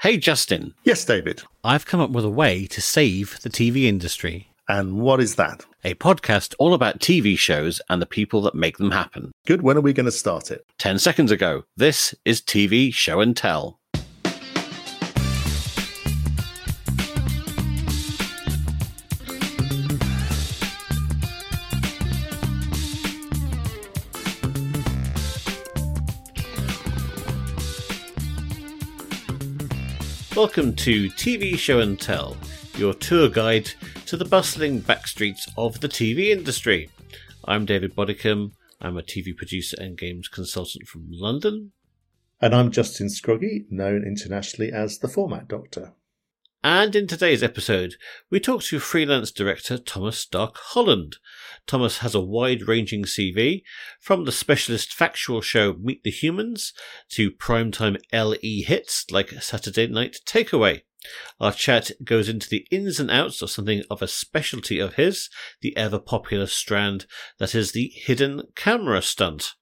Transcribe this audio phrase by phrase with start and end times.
[0.00, 0.74] Hey, Justin.
[0.84, 1.42] Yes, David.
[1.64, 4.52] I've come up with a way to save the TV industry.
[4.68, 5.66] And what is that?
[5.82, 9.32] A podcast all about TV shows and the people that make them happen.
[9.44, 9.62] Good.
[9.62, 10.64] When are we going to start it?
[10.78, 11.64] 10 seconds ago.
[11.76, 13.77] This is TV Show and Tell.
[30.38, 32.36] Welcome to TV Show and Tell,
[32.76, 33.72] your tour guide
[34.06, 36.90] to the bustling backstreets of the TV industry.
[37.44, 38.52] I'm David Bodycombe.
[38.80, 41.72] I'm a TV producer and games consultant from London.
[42.40, 45.94] And I'm Justin Scroggie, known internationally as the Format Doctor.
[46.64, 47.94] And in today's episode,
[48.30, 51.16] we talk to freelance director Thomas Stark Holland.
[51.68, 53.62] Thomas has a wide ranging CV,
[54.00, 56.72] from the specialist factual show Meet the Humans
[57.10, 60.82] to primetime LE hits like Saturday Night Takeaway.
[61.38, 65.30] Our chat goes into the ins and outs of something of a specialty of his,
[65.60, 67.06] the ever popular strand
[67.38, 69.54] that is the hidden camera stunt.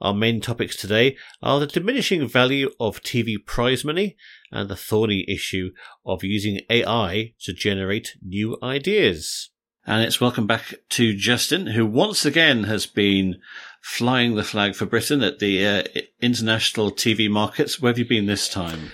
[0.00, 4.16] Our main topics today are the diminishing value of TV prize money
[4.52, 5.70] and the thorny issue
[6.04, 9.50] of using AI to generate new ideas.
[9.86, 13.36] And it's welcome back to Justin, who once again has been
[13.80, 15.84] flying the flag for Britain at the uh,
[16.20, 17.80] international TV markets.
[17.80, 18.90] Where have you been this time?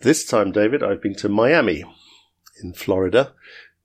[0.00, 1.84] This time, David, I've been to Miami
[2.62, 3.34] in Florida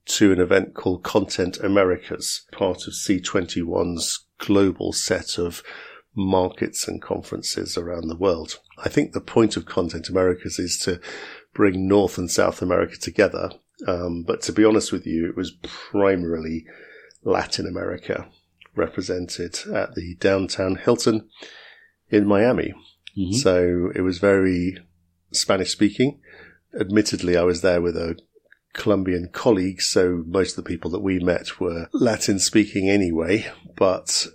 [0.06, 5.62] to an event called Content Americas, part of C21's global set of
[6.14, 8.58] markets and conferences around the world.
[8.78, 11.00] I think the point of Content Americas is to
[11.54, 13.50] bring North and South America together.
[13.86, 16.66] Um, but to be honest with you, it was primarily
[17.24, 18.28] Latin America
[18.74, 21.28] represented at the downtown Hilton
[22.10, 22.74] in Miami.
[23.18, 23.32] Mm-hmm.
[23.34, 24.78] So it was very
[25.32, 26.20] Spanish speaking.
[26.78, 28.18] Admittedly, I was there with a
[28.72, 33.50] Colombian colleague, so most of the people that we met were Latin speaking anyway.
[33.76, 34.26] But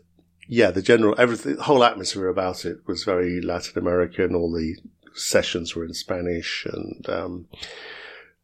[0.48, 4.34] yeah, the general everything, the whole atmosphere about it was very Latin American.
[4.34, 4.76] All the
[5.14, 7.48] sessions were in Spanish, and um,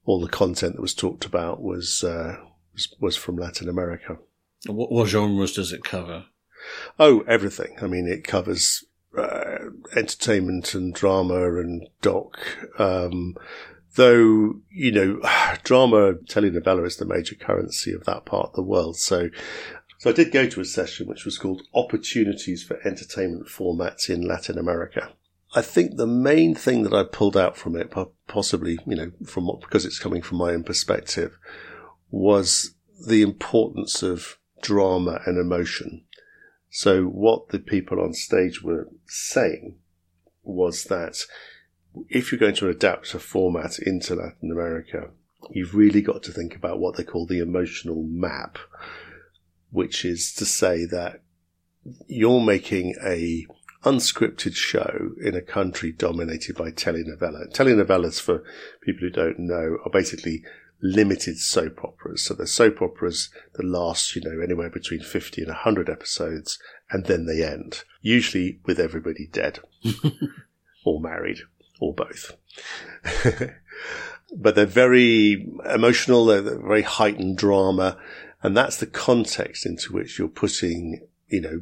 [0.05, 2.37] all the content that was talked about was uh,
[2.73, 4.17] was, was, from Latin America.
[4.65, 6.25] What, what, genres does it cover?
[6.99, 7.77] Oh, everything.
[7.81, 8.85] I mean, it covers
[9.17, 9.59] uh,
[9.95, 12.37] entertainment and drama and doc.
[12.79, 13.35] Um,
[13.95, 15.21] though you know,
[15.63, 18.97] drama telenovela is the major currency of that part of the world.
[18.97, 19.29] So
[20.03, 24.27] so I did go to a session which was called Opportunities for Entertainment Formats in
[24.27, 25.13] Latin America.
[25.55, 27.89] I think the main thing that I pulled out from it,
[28.27, 31.39] possibly, you know, from what, because it's coming from my own perspective,
[32.11, 32.75] was
[33.07, 36.03] the importance of drama and emotion.
[36.69, 39.77] So what the people on stage were saying
[40.43, 41.19] was that
[42.09, 45.11] if you're going to adapt a format into Latin America,
[45.51, 48.57] you've really got to think about what they call the emotional map
[49.73, 51.21] which is to say that
[52.07, 53.45] you're making a
[53.83, 57.51] unscripted show in a country dominated by telenovela.
[57.53, 58.43] Telenovelas, for
[58.81, 60.43] people who don't know, are basically
[60.81, 62.23] limited soap operas.
[62.23, 66.59] So they're soap operas that last, you know, anywhere between 50 and 100 episodes,
[66.91, 69.59] and then they end, usually with everybody dead
[70.85, 71.39] or married
[71.81, 72.37] or both.
[74.37, 77.97] but they're very emotional, they're very heightened drama,
[78.43, 81.61] and that's the context into which you're putting, you know,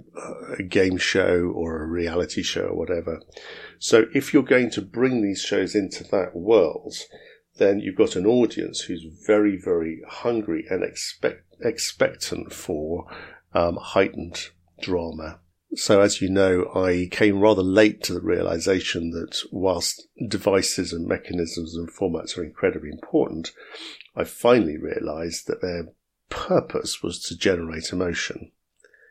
[0.57, 3.21] a game show or a reality show or whatever.
[3.77, 6.95] So if you're going to bring these shows into that world,
[7.57, 13.05] then you've got an audience who's very, very hungry and expect, expectant for
[13.53, 14.49] um, heightened
[14.81, 15.39] drama.
[15.75, 21.07] So as you know, I came rather late to the realization that whilst devices and
[21.07, 23.51] mechanisms and formats are incredibly important,
[24.15, 25.93] I finally realized that they're
[26.31, 28.51] purpose was to generate emotion.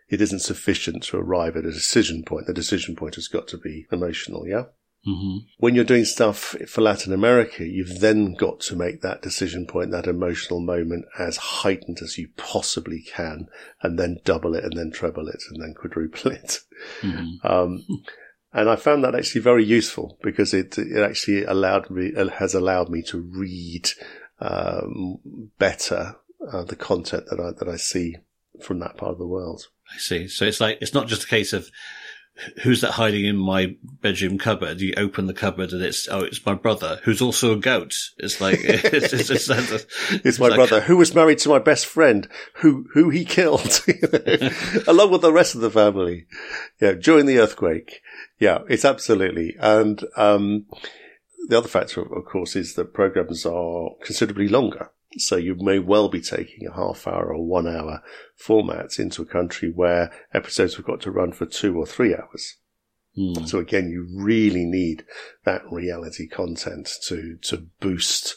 [0.08, 2.46] It isn't sufficient to arrive at a decision point.
[2.46, 4.64] The decision point has got to be emotional, yeah?
[5.06, 5.46] Mm-hmm.
[5.58, 9.92] When you're doing stuff for Latin America, you've then got to make that decision point,
[9.92, 13.48] that emotional moment as heightened as you possibly can,
[13.82, 16.58] and then double it, and then treble it, and then quadruple it.
[17.00, 17.46] Mm-hmm.
[17.46, 17.86] Um,
[18.52, 22.90] and I found that actually very useful because it, it actually allowed me, has allowed
[22.90, 23.88] me to read
[24.40, 25.18] um,
[25.58, 26.16] better
[26.52, 28.16] uh, the content that I that I see
[28.62, 29.66] from that part of the world.
[29.92, 30.28] I see.
[30.28, 31.70] So it's like it's not just a case of
[32.62, 34.80] who's that hiding in my bedroom cupboard?
[34.80, 37.94] You open the cupboard and it's oh, it's my brother who's also a goat.
[38.18, 39.86] It's like it's, it's, it's,
[40.24, 43.84] it's my like, brother who was married to my best friend who who he killed,
[44.86, 46.26] along with the rest of the family.
[46.80, 48.00] Yeah, during the earthquake.
[48.38, 50.04] Yeah, it's absolutely and.
[50.16, 50.66] um
[51.48, 54.90] the other factor, of course, is that programs are considerably longer.
[55.18, 58.02] So you may well be taking a half hour or one hour
[58.36, 62.56] format into a country where episodes have got to run for two or three hours.
[63.18, 63.48] Mm.
[63.48, 65.04] So again, you really need
[65.44, 68.36] that reality content to to boost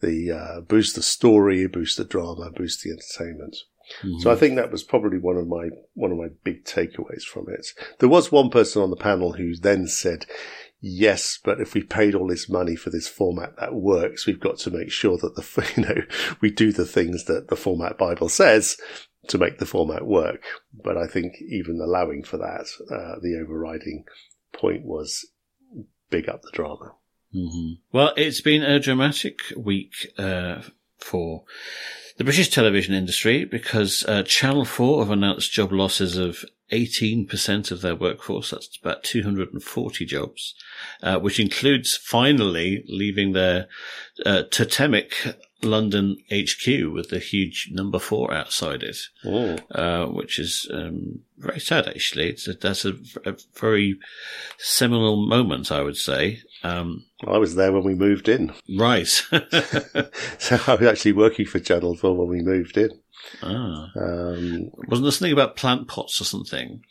[0.00, 3.56] the uh, boost the story, boost the drama, boost the entertainment.
[4.02, 4.20] Mm-hmm.
[4.20, 7.46] So I think that was probably one of my one of my big takeaways from
[7.48, 7.66] it.
[7.98, 10.26] There was one person on the panel who then said,
[10.84, 14.58] "Yes, but if we paid all this money for this format that works, we've got
[14.58, 16.02] to make sure that the you know
[16.40, 18.76] we do the things that the format Bible says
[19.28, 20.42] to make the format work."
[20.74, 24.04] But I think even allowing for that, uh, the overriding
[24.52, 25.24] point was
[26.10, 26.96] big up the drama.
[27.34, 27.74] Mm-hmm.
[27.92, 30.62] Well, it's been a dramatic week uh,
[30.98, 31.44] for
[32.18, 37.80] the British television industry because uh, Channel 4 have announced job losses of 18% of
[37.80, 38.50] their workforce.
[38.50, 40.54] That's about 240 jobs,
[41.02, 43.68] uh, which includes finally leaving their
[44.24, 45.14] uh, totemic
[45.62, 49.56] London HQ with the huge number four outside it, oh.
[49.70, 51.86] uh, which is um, very sad.
[51.86, 52.94] Actually, it's a, that's a,
[53.24, 53.98] a, very
[54.58, 56.40] seminal moment, I would say.
[56.64, 58.52] Um, I was there when we moved in.
[58.78, 59.06] Right.
[59.08, 62.90] so I was actually working for Channel Four when we moved in.
[63.42, 63.90] Ah.
[63.96, 66.82] Um, Wasn't there something about plant pots or something?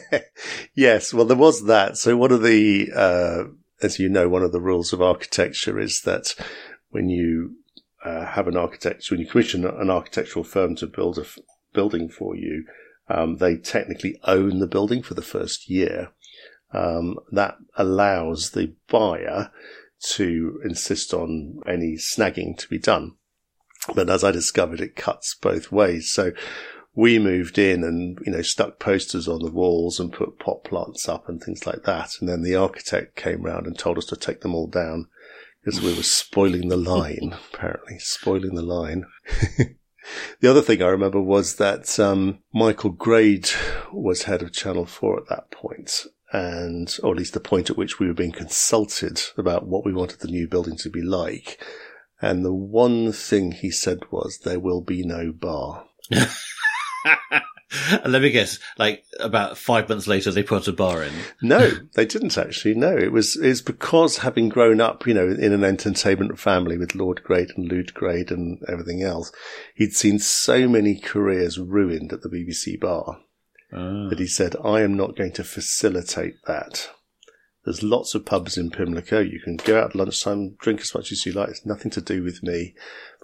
[0.74, 1.96] yes, well, there was that.
[1.96, 3.44] So one of the, uh,
[3.82, 6.34] as you know, one of the rules of architecture is that
[6.90, 7.56] when you
[8.04, 11.38] uh, have an architect, when you commission an architectural firm to build a f-
[11.72, 12.64] building for you,
[13.08, 16.10] um, they technically own the building for the first year.
[16.72, 19.50] Um, that allows the buyer
[20.14, 23.16] to insist on any snagging to be done.
[23.94, 26.10] But as I discovered, it cuts both ways.
[26.10, 26.32] So
[26.94, 31.08] we moved in and, you know, stuck posters on the walls and put pot plants
[31.08, 32.10] up and things like that.
[32.20, 35.06] And then the architect came round and told us to take them all down
[35.62, 39.04] because we were spoiling the line, apparently, spoiling the line.
[40.40, 43.48] the other thing I remember was that um, Michael Grade
[43.92, 47.76] was head of Channel 4 at that point, and or at least the point at
[47.76, 51.62] which we were being consulted about what we wanted the new building to be like.
[52.22, 55.86] And the one thing he said was, there will be no bar.
[58.04, 61.12] Let me guess, like about five months later, they put a bar in.
[61.40, 62.74] No, they didn't actually.
[62.74, 66.96] No, it was it's because having grown up, you know, in an entertainment family with
[66.96, 69.32] Lord Grade and Lute Grade and everything else,
[69.76, 73.20] he'd seen so many careers ruined at the BBC bar
[73.72, 74.08] ah.
[74.08, 76.90] that he said, "I am not going to facilitate that."
[77.64, 79.20] There's lots of pubs in Pimlico.
[79.20, 81.50] You can go out at lunchtime, drink as much as you like.
[81.50, 82.74] It's nothing to do with me,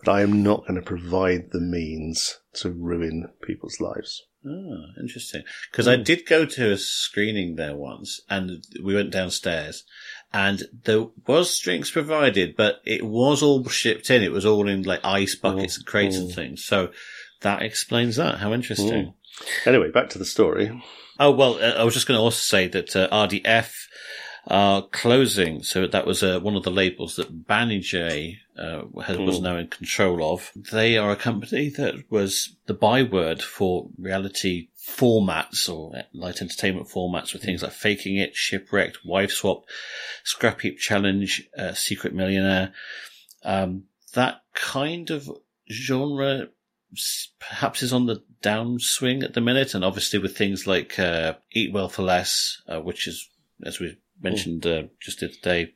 [0.04, 4.22] but I am not going to provide the means to ruin people's lives.
[4.46, 5.42] Oh, interesting.
[5.70, 5.92] Because mm.
[5.92, 6.02] I hmm.
[6.02, 9.84] did go to a screening there once, and we went downstairs,
[10.32, 14.22] and there was drinks provided, but it was all shipped in.
[14.22, 16.34] It was all in like ice buckets and crates and hmm.
[16.34, 16.64] things.
[16.64, 16.90] So
[17.40, 18.38] that explains that.
[18.38, 19.04] How interesting.
[19.06, 19.10] Hmm.
[19.64, 20.82] Anyway, back to the story.
[21.18, 23.72] Oh well, uh, I was just going to also say that uh, RDF
[24.48, 25.62] are closing.
[25.62, 29.44] So that was uh, one of the labels that Banijay uh, has, was hmm.
[29.44, 30.52] now in control of.
[30.54, 37.32] They are a company that was the byword for reality formats or light entertainment formats
[37.32, 39.64] with things like Faking It, Shipwrecked, Wife Swap,
[40.22, 42.72] Scrap Heap Challenge, uh, Secret Millionaire.
[43.42, 43.84] Um,
[44.14, 45.28] that kind of
[45.70, 46.48] genre
[47.40, 51.72] perhaps is on the downswing at the minute, and obviously with things like uh, Eat
[51.72, 53.28] Well for Less, uh, which is,
[53.64, 55.74] as we mentioned uh, just the other day,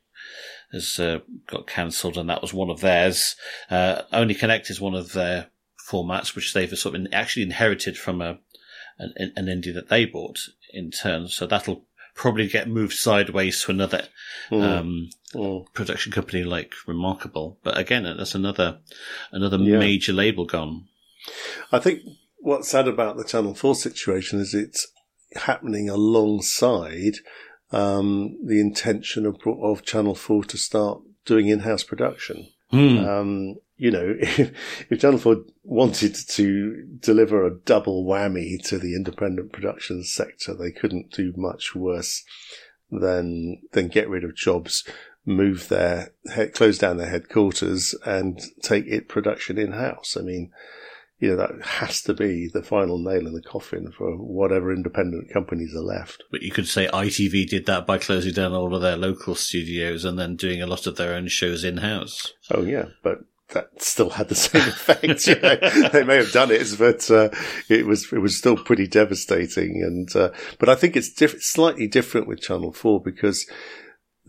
[0.73, 3.37] has uh, got cancelled, and that was one of theirs.
[3.71, 5.49] Uh, Only Connect is one of their
[5.90, 8.38] formats, which they've sort of actually inherited from a
[8.99, 10.38] an, an indie that they bought
[10.73, 11.29] in turn.
[11.29, 14.02] So that'll probably get moved sideways to another
[14.50, 14.62] mm.
[14.62, 15.64] Um, mm.
[15.73, 17.59] production company like Remarkable.
[17.62, 18.81] But again, that's another
[19.33, 19.79] another yeah.
[19.79, 20.87] major label gone.
[21.73, 22.02] I think
[22.40, 24.87] what's sad about the Channel Four situation is it's
[25.35, 27.14] happening alongside
[27.73, 32.49] um, the intention of, of Channel 4 to start doing in-house production.
[32.73, 33.06] Mm.
[33.06, 38.94] Um, you know, if, if Channel 4 wanted to deliver a double whammy to the
[38.94, 42.25] independent production sector, they couldn't do much worse
[42.90, 44.85] than, than get rid of jobs,
[45.25, 46.12] move their,
[46.54, 50.16] close down their headquarters and take it production in-house.
[50.18, 50.50] I mean,
[51.20, 55.32] you know, that has to be the final nail in the coffin for whatever independent
[55.32, 56.24] companies are left.
[56.30, 60.04] But you could say ITV did that by closing down all of their local studios
[60.04, 62.32] and then doing a lot of their own shows in house.
[62.50, 62.86] Oh, yeah.
[63.02, 63.18] But
[63.50, 65.26] that still had the same effect.
[65.26, 65.56] you know?
[65.92, 67.28] they may have done it, but uh,
[67.68, 69.82] it was it was still pretty devastating.
[69.82, 73.46] And uh, but I think it's diff- slightly different with Channel Four because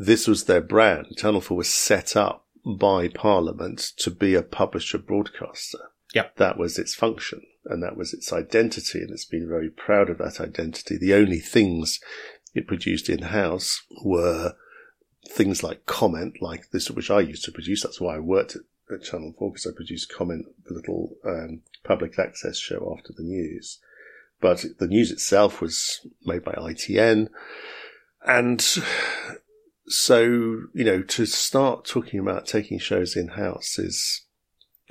[0.02, 1.16] this was their brand.
[1.18, 5.78] Channel 4 was set up by Parliament to be a publisher broadcaster.
[6.14, 6.36] Yep.
[6.38, 9.00] That was its function and that was its identity.
[9.00, 10.98] And it's been very proud of that identity.
[10.98, 12.00] The only things
[12.54, 14.54] it produced in house were
[15.30, 17.84] things like comment, like this, which I used to produce.
[17.84, 18.64] That's why I worked at,
[18.94, 23.24] at Channel 4 because I produced comment, the little um, public access show after the
[23.24, 23.80] news.
[24.42, 27.30] But the news itself was made by ITN.
[28.26, 28.62] And
[29.88, 30.24] so,
[30.74, 34.26] you know, to start talking about taking shows in house is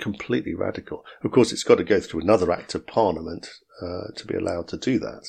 [0.01, 1.05] completely radical.
[1.23, 3.47] Of course, it's got to go through another act of parliament
[3.81, 5.27] uh, to be allowed to do that.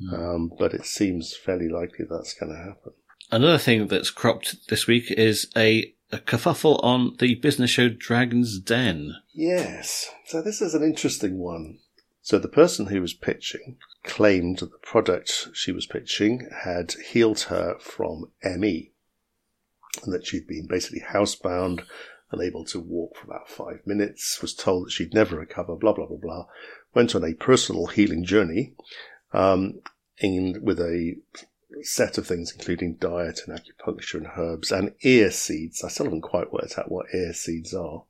[0.00, 0.14] Mm.
[0.18, 2.92] Um, but it seems fairly likely that's going to happen.
[3.30, 8.58] Another thing that's cropped this week is a, a kerfuffle on the business show Dragon's
[8.58, 9.14] Den.
[9.32, 10.10] Yes.
[10.26, 11.78] So this is an interesting one.
[12.20, 17.40] So the person who was pitching claimed that the product she was pitching had healed
[17.42, 18.92] her from ME
[20.02, 21.84] and that she'd been basically housebound,
[22.32, 26.06] unable to walk for about five minutes, was told that she'd never recover, blah, blah,
[26.06, 26.46] blah, blah.
[26.94, 28.74] Went on a personal healing journey
[29.32, 29.80] um,
[30.18, 31.16] in, with a
[31.82, 35.82] set of things, including diet and acupuncture and herbs and ear seeds.
[35.84, 38.04] I still haven't quite worked out what ear seeds are.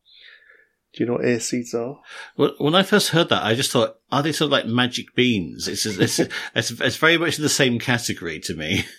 [0.95, 2.01] Do you know what ear seeds are?
[2.37, 5.15] Well, when I first heard that, I just thought, are they sort of like magic
[5.15, 5.67] beans?
[5.69, 8.85] It's, it's, it's, it's very much in the same category to me.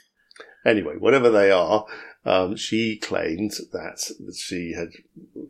[0.65, 1.85] Anyway, whatever they are,
[2.25, 3.99] um, she claimed that
[4.35, 4.89] she had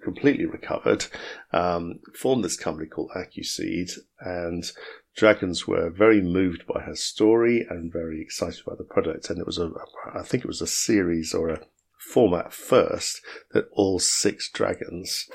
[0.03, 1.05] completely recovered,
[1.51, 4.71] um, formed this company called AccuSeed, and
[5.15, 9.29] Dragons were very moved by her story and very excited by the product.
[9.29, 9.71] And it was a,
[10.13, 11.61] I think it was a series or a
[11.99, 15.27] format first that all six dragons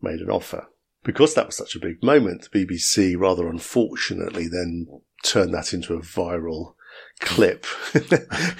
[0.00, 0.68] made an offer.
[1.04, 4.86] Because that was such a big moment, the BBC rather unfortunately then
[5.22, 6.74] turned that into a viral
[7.20, 7.66] clip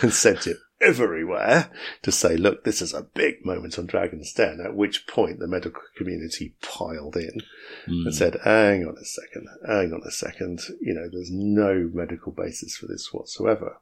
[0.02, 1.70] and sent it everywhere
[2.02, 5.48] to say, look, this is a big moment on Dragon's Den, at which point the
[5.48, 7.40] medical community piled in
[7.86, 8.06] mm.
[8.06, 12.32] and said, hang on a second, hang on a second, you know, there's no medical
[12.32, 13.80] basis for this whatsoever.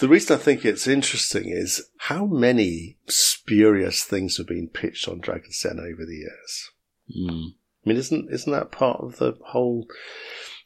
[0.00, 5.20] The reason I think it's interesting is how many spurious things have been pitched on
[5.20, 6.70] Dragon's Den over the years.
[7.16, 7.50] Mm.
[7.84, 9.86] I mean, isn't isn't that part of the whole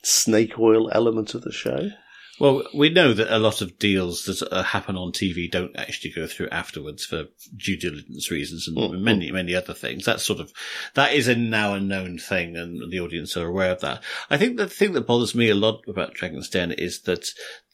[0.03, 1.91] snake oil element of the show?
[2.40, 6.26] Well, we know that a lot of deals that happen on TV don't actually go
[6.26, 7.25] through afterwards for
[7.57, 9.02] due diligence reasons and mm-hmm.
[9.02, 10.04] many, many other things.
[10.04, 10.52] That's sort of,
[10.95, 14.02] that is a now a known thing and the audience are aware of that.
[14.30, 17.26] I think the thing that bothers me a lot about Dragon's Den is that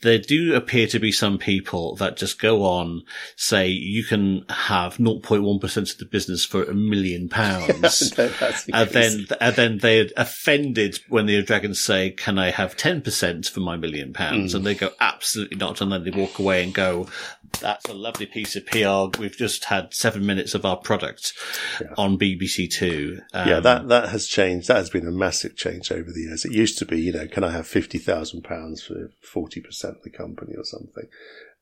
[0.03, 3.03] there do appear to be some people that just go on,
[3.37, 8.13] say you can have 0.1% of the business for a million pounds.
[8.73, 13.61] and then, and then they're offended when the dragons say, can I have 10% for
[13.61, 14.53] my million pounds?
[14.53, 14.57] Mm.
[14.57, 15.81] And they go, absolutely not.
[15.81, 17.09] And then they walk away and go,
[17.61, 19.19] that's a lovely piece of PR.
[19.21, 21.33] We've just had seven minutes of our product
[21.81, 21.95] yeah.
[21.97, 23.21] on BBC Two.
[23.33, 24.69] Um, yeah, that, that has changed.
[24.69, 26.45] That has been a massive change over the years.
[26.45, 30.55] It used to be, you know, can I have £50,000 for 40% of the company
[30.57, 31.09] or something?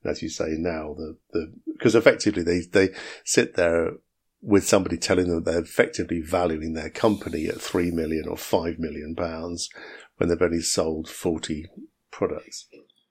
[0.03, 3.93] And as you say now, the, the, because effectively they, they sit there
[4.41, 9.15] with somebody telling them they're effectively valuing their company at three million or five million
[9.15, 9.71] pounds
[10.17, 11.67] when they've only sold 40
[12.11, 12.67] products.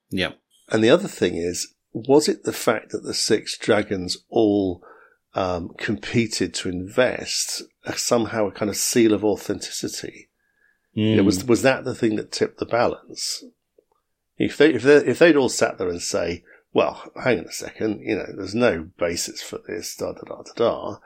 [0.09, 0.33] Yeah.
[0.69, 4.83] And the other thing is, was it the fact that the six dragons all
[5.33, 7.63] um, competed to invest
[7.95, 10.29] somehow a kind of seal of authenticity?
[10.95, 11.17] Mm.
[11.17, 13.43] It was was that the thing that tipped the balance?
[14.37, 17.51] If they if they if they'd all sat there and say, "Well, hang on a
[17.51, 20.97] second, you know, there's no basis for this," da da da da da,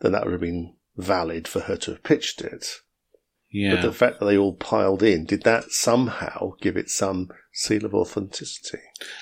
[0.00, 2.80] then that would have been valid for her to have pitched it.
[3.50, 3.76] Yeah.
[3.76, 7.84] But the fact that they all piled in, did that somehow give it some seal
[7.84, 8.78] of authenticity?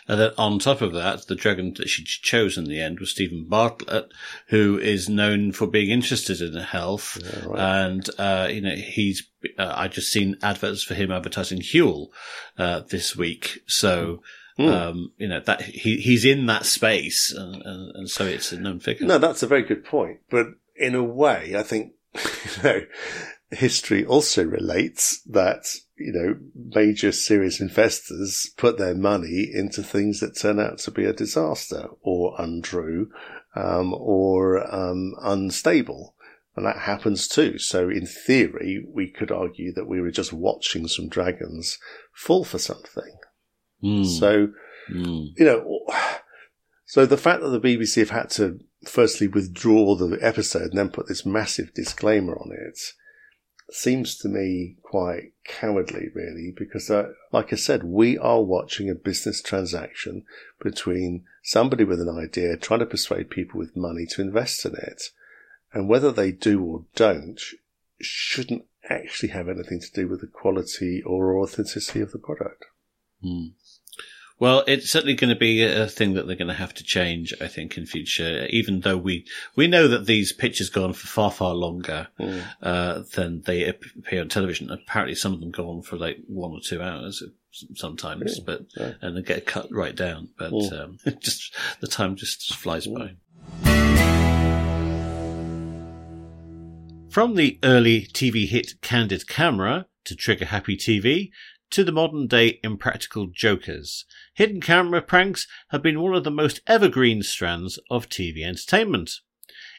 [0.07, 3.11] And then on top of that, the dragon that she chose in the end was
[3.11, 4.13] Steven Bartlett,
[4.49, 7.19] who is known for being interested in health.
[7.23, 7.85] Yeah, right.
[7.87, 9.27] And, uh, you know, he's,
[9.59, 12.09] uh, I just seen adverts for him advertising Huel,
[12.59, 13.61] uh, this week.
[13.67, 14.21] So,
[14.59, 14.73] Mm.
[14.73, 18.59] Um, you know that he he's in that space, and, and, and, so it's a
[18.59, 19.07] known figure.
[19.07, 20.19] No, that's a very good point.
[20.31, 21.93] But in a way, I think
[22.57, 22.81] you know
[23.51, 26.37] history also relates that, you know,
[26.75, 31.89] major serious investors put their money into things that turn out to be a disaster
[32.03, 33.11] or untrue,
[33.55, 36.15] um, or, um, unstable.
[36.57, 37.59] And that happens too.
[37.59, 41.79] So in theory, we could argue that we were just watching some dragons
[42.13, 43.17] fall for something.
[43.83, 44.05] Mm.
[44.05, 44.49] So,
[44.91, 45.29] mm.
[45.37, 45.87] you know,
[46.85, 50.91] so the fact that the BBC have had to firstly withdraw the episode and then
[50.91, 52.79] put this massive disclaimer on it,
[53.71, 58.95] seems to me quite cowardly, really, because, uh, like I said, we are watching a
[58.95, 60.25] business transaction
[60.63, 65.03] between somebody with an idea trying to persuade people with money to invest in it.
[65.73, 67.41] And whether they do or don't
[68.01, 72.65] shouldn't actually have anything to do with the quality or authenticity of the product.
[73.23, 73.53] Mm.
[74.41, 77.35] Well, it's certainly going to be a thing that they're going to have to change,
[77.41, 78.47] I think, in future.
[78.51, 79.27] Even though we
[79.57, 82.45] we know that these pictures go on for far far longer mm.
[82.63, 84.71] uh, than they appear on television.
[84.71, 87.23] Apparently, some of them go on for like one or two hours
[87.75, 88.93] sometimes, but yeah.
[89.01, 90.29] and they get cut right down.
[90.39, 90.81] But mm.
[90.81, 92.95] um, just the time just flies mm.
[92.95, 93.15] by.
[97.11, 101.31] From the early TV hit Candid Camera to Trigger Happy TV
[101.71, 106.61] to the modern day impractical jokers, hidden camera pranks have been one of the most
[106.67, 109.21] evergreen strands of TV entertainment.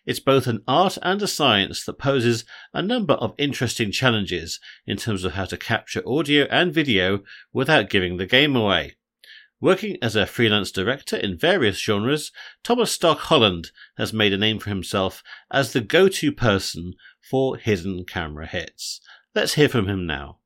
[0.05, 4.97] It's both an art and a science that poses a number of interesting challenges in
[4.97, 7.21] terms of how to capture audio and video
[7.53, 8.95] without giving the game away.
[9.61, 12.31] Working as a freelance director in various genres,
[12.63, 17.57] Thomas Stark Holland has made a name for himself as the go to person for
[17.57, 19.01] hidden camera hits.
[19.35, 20.39] Let's hear from him now.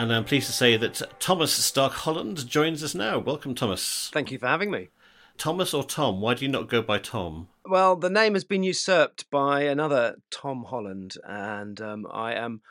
[0.00, 3.18] And I'm pleased to say that Thomas Stark Holland joins us now.
[3.18, 4.08] Welcome, Thomas.
[4.14, 4.88] Thank you for having me.
[5.36, 6.22] Thomas or Tom?
[6.22, 7.48] Why do you not go by Tom?
[7.66, 12.62] Well, the name has been usurped by another Tom Holland, and um, I am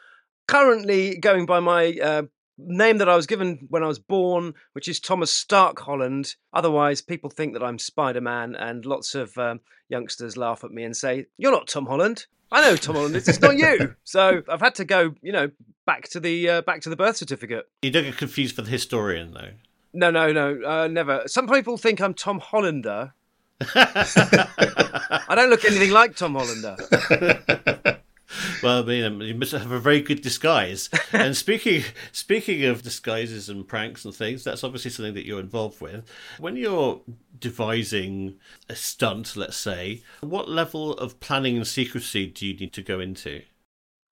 [0.48, 2.24] currently going by my uh,
[2.58, 6.34] name that I was given when I was born, which is Thomas Stark Holland.
[6.52, 10.82] Otherwise, people think that I'm Spider Man, and lots of um, youngsters laugh at me
[10.82, 12.26] and say, You're not Tom Holland.
[12.52, 13.16] I know Tom Holland.
[13.16, 13.96] It's not you.
[14.04, 15.52] So I've had to go, you know,
[15.86, 17.70] back to the uh, back to the birth certificate.
[17.82, 19.52] You don't get confused for the historian, though.
[19.94, 21.24] No, no, no, uh, never.
[21.28, 23.14] Some people think I'm Tom Hollander.
[23.76, 26.78] I don't look anything like Tom Hollander.
[28.64, 30.90] well, I mean, um, you must have a very good disguise.
[31.14, 35.82] and speaking speaking of disguises and pranks and things, that's obviously something that you're involved
[35.82, 36.10] with.
[36.38, 37.02] When you're
[37.40, 38.36] devising
[38.68, 43.00] a stunt, let's say, what level of planning and secrecy do you need to go
[43.00, 43.42] into?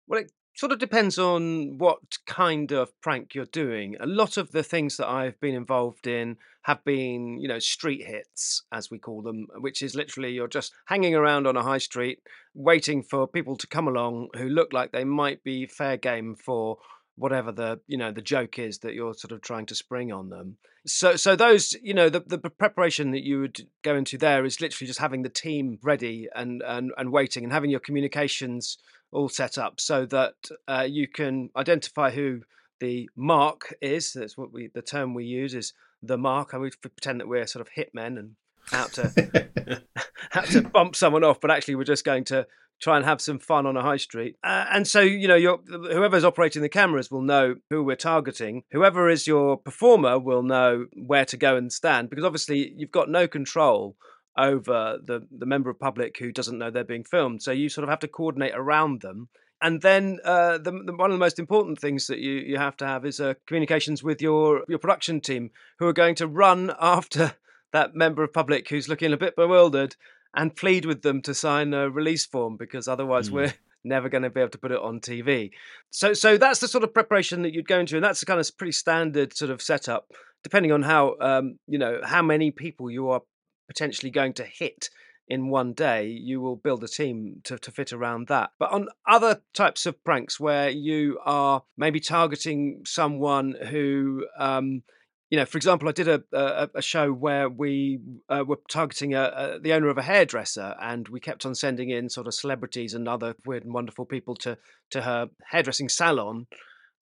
[0.07, 3.95] Well, it sort of depends on what kind of prank you're doing.
[3.99, 8.05] A lot of the things that I've been involved in have been, you know, street
[8.05, 11.77] hits, as we call them, which is literally you're just hanging around on a high
[11.77, 12.21] street
[12.55, 16.79] waiting for people to come along who look like they might be fair game for
[17.17, 20.29] whatever the you know the joke is that you're sort of trying to spring on
[20.29, 24.45] them so so those you know the, the preparation that you would go into there
[24.45, 28.77] is literally just having the team ready and and, and waiting and having your communications
[29.11, 30.35] all set up so that
[30.67, 32.41] uh, you can identify who
[32.79, 34.13] the mark is.
[34.13, 37.47] That's what we the term we use is the mark, and we pretend that we're
[37.47, 38.35] sort of hitmen and
[38.71, 39.51] out to
[40.33, 42.47] out to bump someone off, but actually we're just going to
[42.79, 44.35] try and have some fun on a high street.
[44.43, 48.63] Uh, and so you know, whoever's operating the cameras will know who we're targeting.
[48.71, 53.09] Whoever is your performer will know where to go and stand because obviously you've got
[53.09, 53.95] no control
[54.37, 57.41] over the, the member of public who doesn't know they're being filmed.
[57.41, 59.29] So you sort of have to coordinate around them.
[59.61, 62.77] And then uh, the, the, one of the most important things that you, you have
[62.77, 66.71] to have is uh, communications with your, your production team who are going to run
[66.79, 67.33] after
[67.73, 69.95] that member of public who's looking a bit bewildered
[70.35, 73.33] and plead with them to sign a release form because otherwise mm.
[73.33, 75.51] we're never going to be able to put it on TV.
[75.89, 78.39] So so that's the sort of preparation that you'd go into, and that's the kind
[78.39, 80.11] of pretty standard sort of setup.
[80.43, 83.21] Depending on how um, you know how many people you are
[83.67, 84.89] potentially going to hit
[85.27, 88.51] in one day, you will build a team to, to fit around that.
[88.59, 94.83] But on other types of pranks where you are maybe targeting someone who, um,
[95.29, 97.99] you know, for example, I did a, a, a show where we
[98.29, 101.89] uh, were targeting a, a, the owner of a hairdresser, and we kept on sending
[101.89, 104.57] in sort of celebrities and other weird and wonderful people to
[104.91, 106.47] to her hairdressing salon,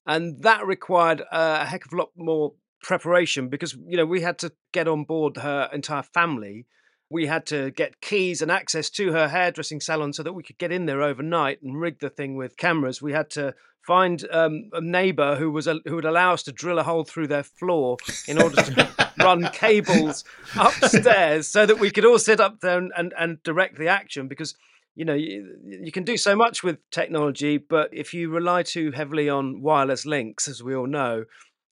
[0.08, 4.38] and that required a heck of a lot more preparation because you know we had
[4.40, 6.68] to get on board her entire family.
[7.10, 10.58] We had to get keys and access to her hairdressing salon so that we could
[10.58, 13.02] get in there overnight and rig the thing with cameras.
[13.02, 13.54] We had to
[13.86, 17.04] find um, a neighbor who was a, who would allow us to drill a hole
[17.04, 20.24] through their floor in order to run cables
[20.58, 24.28] upstairs so that we could all sit up there and, and, and direct the action
[24.28, 24.56] because
[24.96, 28.92] you know you, you, can do so much with technology but if you rely too
[28.92, 31.26] heavily on wireless links as we all know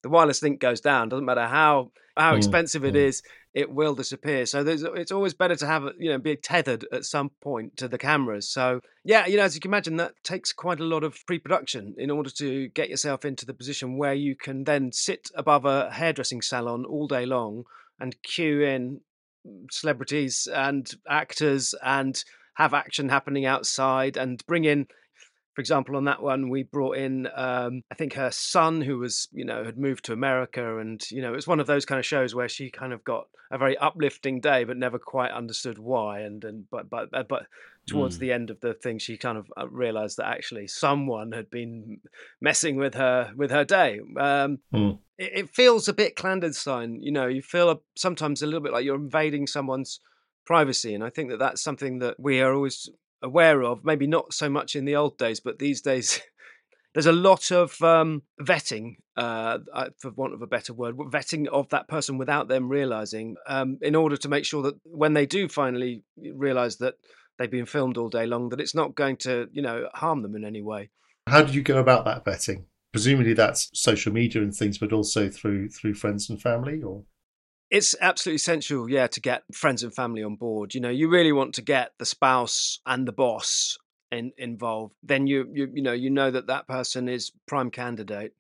[0.03, 1.09] the wireless link goes down.
[1.09, 3.07] Doesn't matter how how mm, expensive it mm.
[3.07, 4.45] is, it will disappear.
[4.45, 7.97] So it's always better to have you know be tethered at some point to the
[7.97, 8.49] cameras.
[8.49, 11.95] So yeah, you know as you can imagine, that takes quite a lot of pre-production
[11.97, 15.91] in order to get yourself into the position where you can then sit above a
[15.91, 17.63] hairdressing salon all day long
[17.99, 19.01] and cue in
[19.71, 22.23] celebrities and actors and
[22.55, 24.87] have action happening outside and bring in
[25.53, 29.27] for example, on that one, we brought in, um, I think, her son, who was,
[29.33, 31.99] you know, had moved to America, and you know, it was one of those kind
[31.99, 35.77] of shows where she kind of got a very uplifting day, but never quite understood
[35.77, 36.21] why.
[36.21, 37.47] And and but but uh, but
[37.85, 38.19] towards mm.
[38.21, 41.99] the end of the thing, she kind of uh, realised that actually someone had been
[42.39, 43.99] messing with her with her day.
[44.17, 44.99] Um, mm.
[45.17, 47.27] it, it, feels a bit clandestine, you know.
[47.27, 49.99] You feel a, sometimes a little bit like you're invading someone's
[50.45, 52.89] privacy, and I think that that's something that we are always
[53.21, 56.21] aware of, maybe not so much in the old days, but these days
[56.93, 59.59] there's a lot of um, vetting, uh,
[59.99, 63.95] for want of a better word, vetting of that person without them realizing, um, in
[63.95, 66.03] order to make sure that when they do finally
[66.33, 66.95] realize that
[67.37, 70.35] they've been filmed all day long, that it's not going to, you know, harm them
[70.35, 70.89] in any way.
[71.27, 72.65] How did you go about that vetting?
[72.91, 77.03] Presumably that's social media and things, but also through through friends and family, or
[77.71, 80.75] it's absolutely essential, yeah, to get friends and family on board.
[80.75, 83.77] You know, you really want to get the spouse and the boss
[84.11, 84.93] in, involved.
[85.01, 88.33] Then you, you, you know, you know that that person is prime candidate,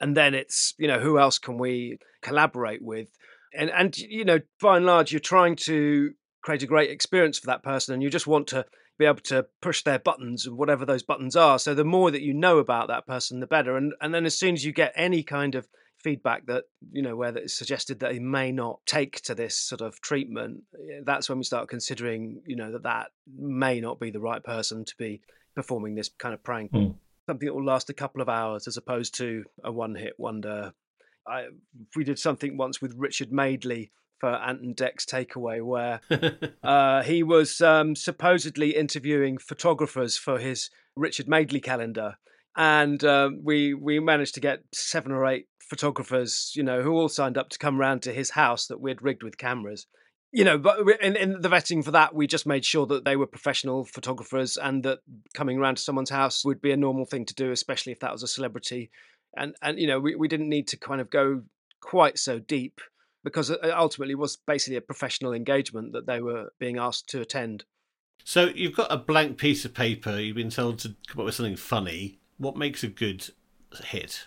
[0.00, 3.08] and then it's, you know, who else can we collaborate with?
[3.56, 7.46] And and you know, by and large, you're trying to create a great experience for
[7.46, 8.66] that person, and you just want to
[8.98, 11.58] be able to push their buttons and whatever those buttons are.
[11.58, 13.76] So the more that you know about that person, the better.
[13.78, 15.66] And and then as soon as you get any kind of
[16.04, 19.80] feedback that you know where it's suggested that he may not take to this sort
[19.80, 24.10] of treatment eh, that's when we start considering you know that that may not be
[24.10, 25.22] the right person to be
[25.56, 26.70] performing this kind of prank.
[26.72, 26.94] Mm.
[27.26, 30.74] something that will last a couple of hours as opposed to a one hit wonder.
[31.26, 31.46] I,
[31.96, 36.00] we did something once with richard madeley for Ant and Dec's takeaway, where
[36.62, 42.16] uh, he was um, supposedly interviewing photographers for his Richard Madeley calendar,
[42.56, 47.08] and um, we we managed to get seven or eight photographers, you know, who all
[47.08, 49.88] signed up to come round to his house that we'd rigged with cameras.
[50.30, 53.16] You know, but in, in the vetting for that, we just made sure that they
[53.16, 55.00] were professional photographers and that
[55.32, 58.12] coming around to someone's house would be a normal thing to do, especially if that
[58.12, 58.90] was a celebrity.
[59.36, 61.42] And and you know, we, we didn't need to kind of go
[61.80, 62.80] quite so deep
[63.24, 67.64] because it ultimately was basically a professional engagement that they were being asked to attend.
[68.24, 70.20] So you've got a blank piece of paper.
[70.20, 72.20] You've been told to come up with something funny.
[72.38, 73.28] What makes a good
[73.84, 74.26] hit?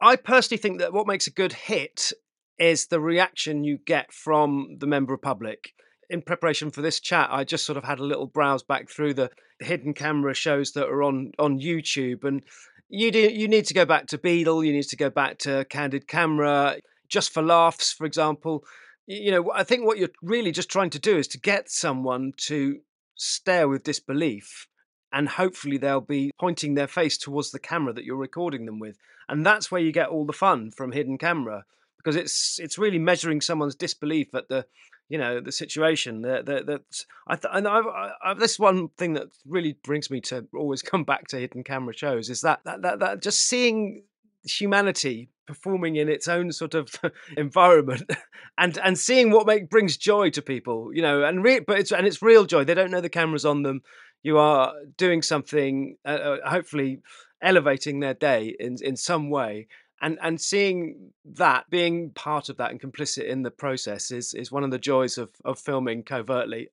[0.00, 2.12] I personally think that what makes a good hit
[2.58, 5.72] is the reaction you get from the member of public.
[6.10, 9.14] In preparation for this chat, I just sort of had a little browse back through
[9.14, 9.30] the
[9.60, 12.42] hidden camera shows that are on on YouTube, and
[12.88, 15.66] you do, you need to go back to Beadle, you need to go back to
[15.68, 16.76] Candid Camera,
[17.08, 18.64] just for laughs, for example.
[19.06, 22.32] You know, I think what you're really just trying to do is to get someone
[22.46, 22.80] to
[23.16, 24.68] stare with disbelief
[25.12, 28.96] and hopefully they'll be pointing their face towards the camera that you're recording them with.
[29.28, 31.64] And that's where you get all the fun from hidden camera
[31.98, 34.66] because it's it's really measuring someone's disbelief at the
[35.08, 36.22] you know the situation.
[36.22, 36.82] That that,
[37.26, 37.84] I th- and I've,
[38.22, 41.94] I've, this one thing that really brings me to always come back to hidden camera
[41.94, 44.04] shows is that that that, that just seeing
[44.44, 46.94] humanity performing in its own sort of
[47.36, 48.10] environment
[48.58, 51.92] and and seeing what make brings joy to people you know and re- but it's
[51.92, 52.64] and it's real joy.
[52.64, 53.82] They don't know the cameras on them
[54.22, 57.00] you are doing something, uh, uh, hopefully
[57.40, 59.68] elevating their day in in some way.
[60.00, 64.52] And and seeing that, being part of that and complicit in the process is is
[64.52, 66.70] one of the joys of of filming covertly.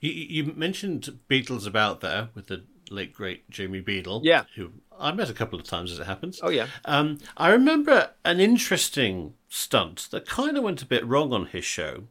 [0.00, 4.20] You, you mentioned Beadle's About there with the late great Jeremy Beadle.
[4.24, 4.44] Yeah.
[4.56, 6.40] Who I met a couple of times as it happens.
[6.42, 6.66] Oh yeah.
[6.84, 11.64] Um, I remember an interesting stunt that kind of went a bit wrong on his
[11.64, 12.04] show,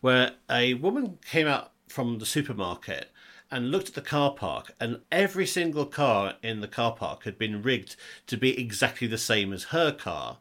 [0.00, 3.10] where a woman came out from the supermarket
[3.50, 7.38] and looked at the car park, and every single car in the car park had
[7.38, 10.38] been rigged to be exactly the same as her car.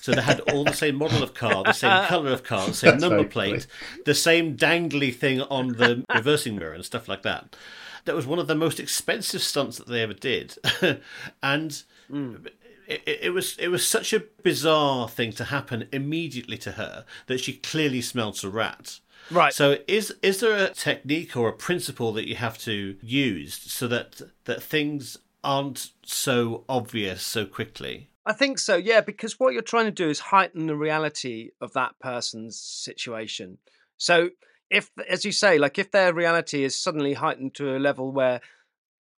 [0.00, 2.74] So they had all the same model of car, the same colour of car, the
[2.74, 4.02] same That's number plate, funny.
[4.04, 7.56] the same dangly thing on the reversing mirror and stuff like that.
[8.04, 10.56] That was one of the most expensive stunts that they ever did,
[11.42, 12.46] and mm.
[12.86, 17.40] it, it, was it was such a bizarre thing to happen immediately to her that
[17.40, 19.00] she clearly smelt a rat.
[19.30, 19.52] Right.
[19.52, 23.88] So is is there a technique or a principle that you have to use so
[23.88, 28.10] that that things aren't so obvious so quickly?
[28.26, 31.74] I think so, yeah, because what you're trying to do is heighten the reality of
[31.74, 33.58] that person's situation.
[33.98, 34.30] So
[34.70, 38.40] if as you say, like if their reality is suddenly heightened to a level where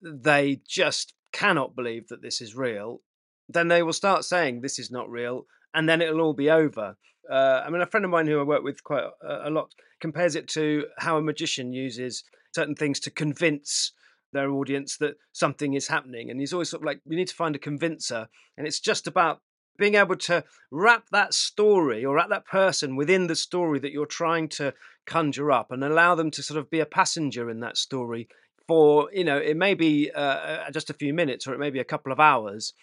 [0.01, 3.01] they just cannot believe that this is real,
[3.47, 6.97] then they will start saying this is not real and then it'll all be over.
[7.29, 9.73] Uh, I mean, a friend of mine who I work with quite a, a lot
[10.05, 13.91] compares it to how a magician uses certain things to convince
[14.33, 16.29] their audience that something is happening.
[16.29, 18.27] And he's always sort of like, we need to find a convincer.
[18.55, 19.41] And it's just about
[19.79, 24.05] being able to wrap that story or wrap that person within the story that you're
[24.05, 24.75] trying to
[25.07, 28.27] conjure up and allow them to sort of be a passenger in that story
[28.67, 31.69] for you know it may be uh, uh, just a few minutes or it may
[31.69, 32.73] be a couple of hours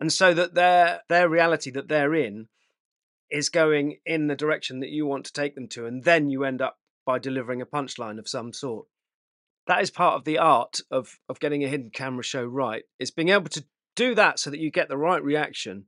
[0.00, 2.48] and so that their their reality that they're in
[3.30, 6.44] is going in the direction that you want to take them to and then you
[6.44, 8.86] end up by delivering a punchline of some sort.
[9.66, 13.10] That is part of the art of of getting a hidden camera show right is
[13.10, 13.64] being able to
[13.96, 15.86] do that so that you get the right reaction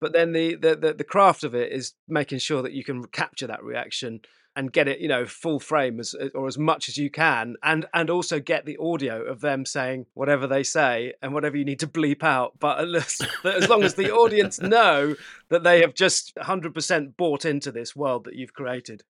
[0.00, 3.04] but then the the the, the craft of it is making sure that you can
[3.04, 4.20] capture that reaction
[4.56, 7.86] and get it, you know, full frame as or as much as you can, and
[7.94, 11.80] and also get the audio of them saying whatever they say and whatever you need
[11.80, 12.58] to bleep out.
[12.58, 15.14] But as, as long as the audience know
[15.48, 19.02] that they have just 100% bought into this world that you've created.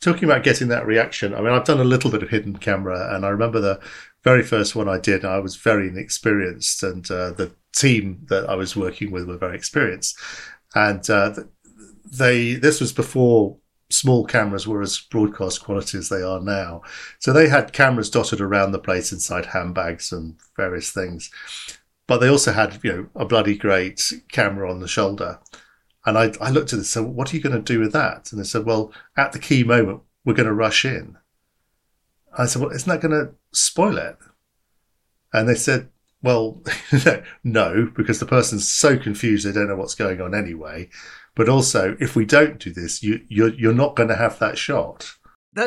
[0.00, 3.14] Talking about getting that reaction, I mean, I've done a little bit of hidden camera,
[3.14, 3.80] and I remember the
[4.24, 5.24] very first one I did.
[5.26, 9.56] I was very inexperienced, and uh, the team that I was working with were very
[9.56, 10.18] experienced,
[10.74, 11.34] and uh,
[12.10, 12.54] they.
[12.54, 13.58] This was before
[13.90, 16.82] small cameras were as broadcast quality as they are now.
[17.18, 21.30] So they had cameras dotted around the place inside handbags and various things.
[22.06, 25.38] But they also had, you know, a bloody great camera on the shoulder.
[26.06, 27.92] And I, I looked at this and said, what are you going to do with
[27.92, 28.32] that?
[28.32, 31.16] And they said, well, at the key moment, we're going to rush in.
[32.36, 34.16] I said, well, isn't that going to spoil it?
[35.32, 35.88] And they said,
[36.22, 36.62] well,
[37.44, 40.88] no, because the person's so confused they don't know what's going on anyway.
[41.40, 44.58] But also, if we don't do this, you you're you're not going to have that
[44.58, 45.14] shot.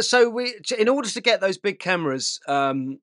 [0.02, 3.00] so we, in order to get those big cameras um,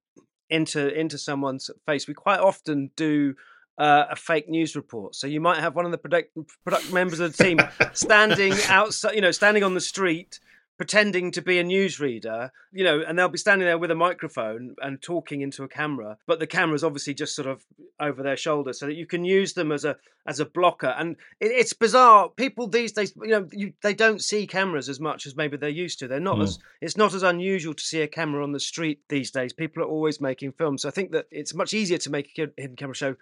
[0.49, 3.35] into into someone's face, we quite often do
[3.77, 5.17] uh, a fake news report.
[5.17, 6.31] So you might have one of the product,
[6.63, 7.59] product members of the team
[7.93, 10.39] standing outside, you know, standing on the street
[10.81, 14.75] pretending to be a newsreader, you know, and they'll be standing there with a microphone
[14.81, 17.63] and talking into a camera, but the camera's obviously just sort of
[18.01, 20.95] over their shoulder, so that you can use them as a as a blocker.
[20.99, 22.31] And it, it's bizarre.
[22.31, 25.69] People these days, you know, you, they don't see cameras as much as maybe they're
[25.69, 26.09] used to.
[26.09, 26.45] They're not mm.
[26.45, 29.53] as it's not as unusual to see a camera on the street these days.
[29.53, 32.49] People are always making films, so I think that it's much easier to make a
[32.57, 33.17] hidden camera show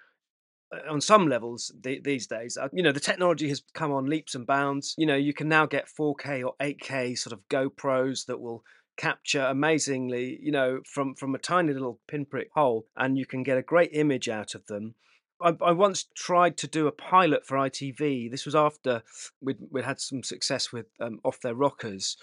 [0.88, 4.34] on some levels the, these days uh, you know the technology has come on leaps
[4.34, 8.40] and bounds you know you can now get 4k or 8k sort of gopros that
[8.40, 8.62] will
[8.96, 13.56] capture amazingly you know from from a tiny little pinprick hole and you can get
[13.56, 14.94] a great image out of them
[15.40, 18.30] I, I once tried to do a pilot for ITV.
[18.30, 19.02] This was after
[19.40, 22.16] we'd, we'd had some success with um, Off Their Rockers,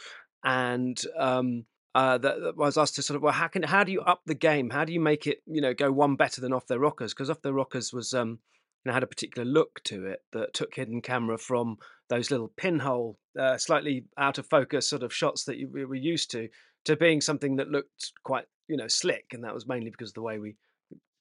[0.44, 4.02] and um, uh, that, was asked to sort of well how can how do you
[4.02, 4.70] up the game?
[4.70, 7.14] How do you make it you know go one better than off their rockers?
[7.14, 8.40] Because off their rockers was um
[8.84, 11.78] you know had a particular look to it that took hidden camera from
[12.10, 15.96] those little pinhole uh, slightly out of focus sort of shots that you, we were
[15.96, 16.50] used to
[16.84, 20.16] to being something that looked quite you know slick and that was mainly because of
[20.16, 20.56] the way we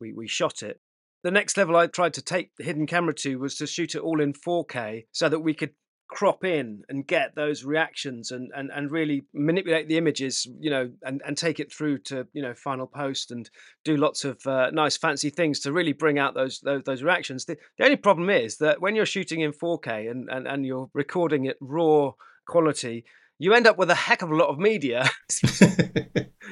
[0.00, 0.80] we, we shot it.
[1.22, 4.02] The next level I tried to take the hidden camera to was to shoot it
[4.02, 5.70] all in 4K so that we could
[6.08, 10.90] crop in and get those reactions and, and, and really manipulate the images, you know,
[11.02, 13.50] and, and take it through to, you know, final post and
[13.84, 17.44] do lots of uh, nice fancy things to really bring out those those, those reactions.
[17.44, 20.90] The, the, only problem is that when you're shooting in 4K and, and, and you're
[20.94, 22.12] recording it raw
[22.46, 23.04] quality,
[23.38, 25.09] you end up with a heck of a lot of media.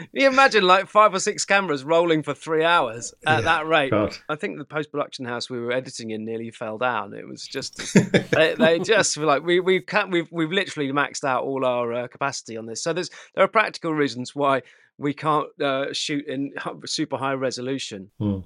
[0.12, 3.90] you imagine like five or six cameras rolling for three hours at yeah, that rate?
[3.90, 4.16] God.
[4.28, 7.14] I think the post production house we were editing in nearly fell down.
[7.14, 7.94] It was just
[8.30, 12.08] they, they, just were like we we've we've we've literally maxed out all our uh,
[12.08, 12.82] capacity on this.
[12.82, 14.62] So there's there are practical reasons why
[14.98, 16.52] we can't uh, shoot in
[16.86, 18.10] super high resolution.
[18.18, 18.40] Hmm.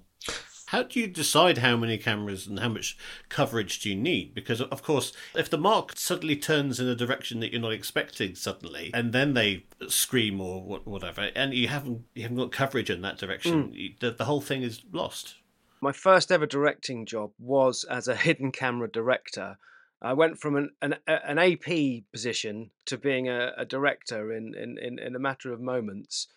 [0.66, 2.98] How do you decide how many cameras and how much
[3.28, 4.34] coverage do you need?
[4.34, 8.34] Because, of course, if the mark suddenly turns in a direction that you're not expecting
[8.34, 13.02] suddenly, and then they scream or whatever, and you haven't you haven't got coverage in
[13.02, 13.98] that direction, mm.
[14.00, 15.36] the, the whole thing is lost.
[15.80, 19.58] My first ever directing job was as a hidden camera director.
[20.02, 24.78] I went from an, an, an AP position to being a, a director in, in,
[24.78, 26.28] in, in, a matter of moments.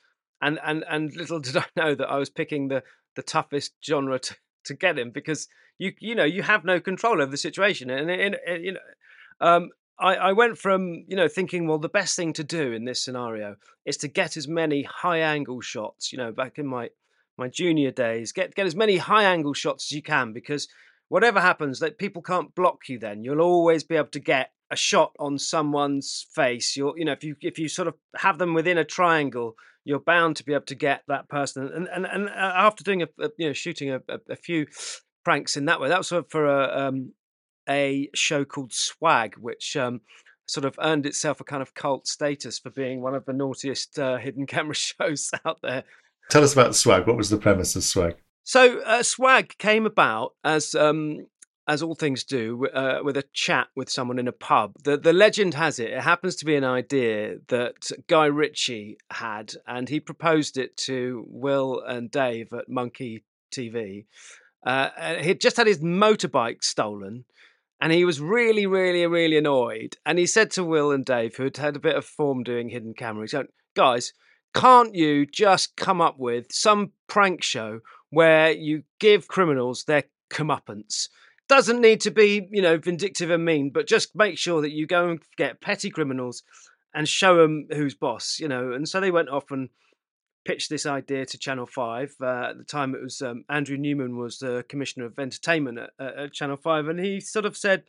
[0.41, 2.83] And, and, and little did I know that I was picking the,
[3.15, 7.21] the toughest genre to, to get in because you you know you have no control
[7.21, 7.89] over the situation.
[7.89, 8.79] And, and you know
[9.41, 9.69] um,
[9.99, 13.03] I, I went from you know thinking well the best thing to do in this
[13.03, 16.89] scenario is to get as many high angle shots you know back in my
[17.37, 20.67] my junior days get get as many high angle shots as you can because
[21.09, 23.23] whatever happens that people can't block you then.
[23.23, 27.23] You'll always be able to get a shot on someone's face you're you know if
[27.23, 29.55] you if you sort of have them within a triangle
[29.89, 31.69] you're bound to be able to get that person.
[31.73, 34.67] And and, and uh, after doing a, a you know shooting a, a, a, few
[35.23, 37.13] pranks in that way, that was for a um,
[37.67, 40.01] a show called Swag, which um,
[40.45, 43.97] sort of earned itself a kind of cult status for being one of the naughtiest
[43.97, 45.83] uh, hidden camera shows out there.
[46.29, 47.07] Tell us about Swag.
[47.07, 48.15] What was the premise of Swag?
[48.43, 51.25] So uh, Swag came about as um,
[51.69, 54.73] as all things do, uh, with a chat with someone in a pub.
[54.83, 59.53] The the legend has it it happens to be an idea that Guy Ritchie had,
[59.67, 63.23] and he proposed it to Will and Dave at Monkey
[63.55, 64.07] TV.
[64.65, 64.89] Uh,
[65.21, 67.25] he'd just had his motorbike stolen,
[67.79, 69.95] and he was really, really, really annoyed.
[70.07, 72.69] And he said to Will and Dave, who had had a bit of form doing
[72.69, 74.11] hidden camera, he said, "Guys,
[74.55, 81.09] can't you just come up with some prank show where you give criminals their comeuppance?"
[81.49, 84.87] Doesn't need to be, you know, vindictive and mean, but just make sure that you
[84.87, 86.43] go and get petty criminals
[86.93, 88.71] and show them who's boss, you know.
[88.71, 89.69] And so they went off and
[90.45, 92.15] pitched this idea to Channel Five.
[92.21, 96.17] Uh, at the time, it was um, Andrew Newman was the commissioner of entertainment at,
[96.17, 97.83] at, Channel Five, and he sort of said,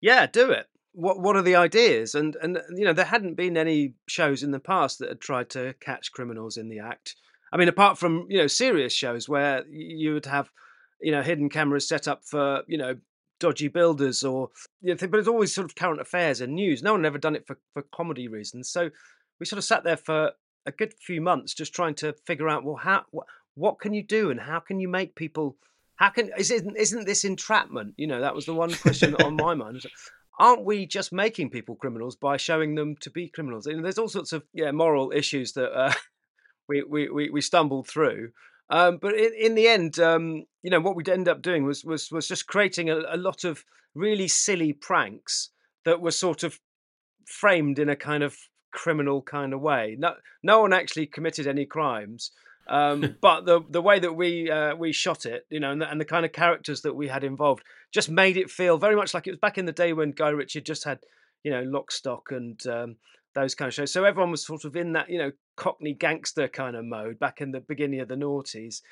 [0.00, 0.66] "Yeah, do it.
[0.92, 4.52] What what are the ideas?" And and you know, there hadn't been any shows in
[4.52, 7.16] the past that had tried to catch criminals in the act.
[7.52, 10.50] I mean, apart from you know serious shows where you would have
[11.00, 12.96] you know, hidden cameras set up for, you know,
[13.40, 16.82] dodgy builders or, you know, but it's always sort of current affairs and news.
[16.82, 18.68] No one had ever done it for, for comedy reasons.
[18.68, 18.90] So
[19.38, 20.32] we sort of sat there for
[20.66, 23.04] a good few months just trying to figure out, well, how,
[23.54, 25.56] what, can you do and how can you make people,
[25.96, 27.94] how can, isn't, isn't this entrapment?
[27.96, 29.82] You know, that was the one question on my mind.
[30.40, 33.66] Aren't we just making people criminals by showing them to be criminals?
[33.66, 35.92] And there's all sorts of yeah moral issues that uh,
[36.68, 38.30] we we we stumbled through.
[38.70, 41.84] Um, but in, in, the end, um, you know, what we'd end up doing was
[41.84, 45.50] was was just creating a, a, lot of really silly pranks
[45.84, 46.60] that were sort of
[47.24, 48.36] framed in a kind of
[48.70, 49.96] criminal kind of way.
[49.98, 52.30] No, no one actually committed any crimes,
[52.68, 55.90] um, but the the way that we uh, we shot it, you know, and the,
[55.90, 59.14] and the, kind of characters that we had involved just made it feel very much
[59.14, 60.98] like it was back in the day when Guy Ritchie just had,
[61.42, 62.96] you know, Lock, Stock, and um,
[63.40, 63.92] those kind of shows.
[63.92, 67.40] So everyone was sort of in that, you know, Cockney gangster kind of mode back
[67.40, 68.82] in the beginning of the noughties.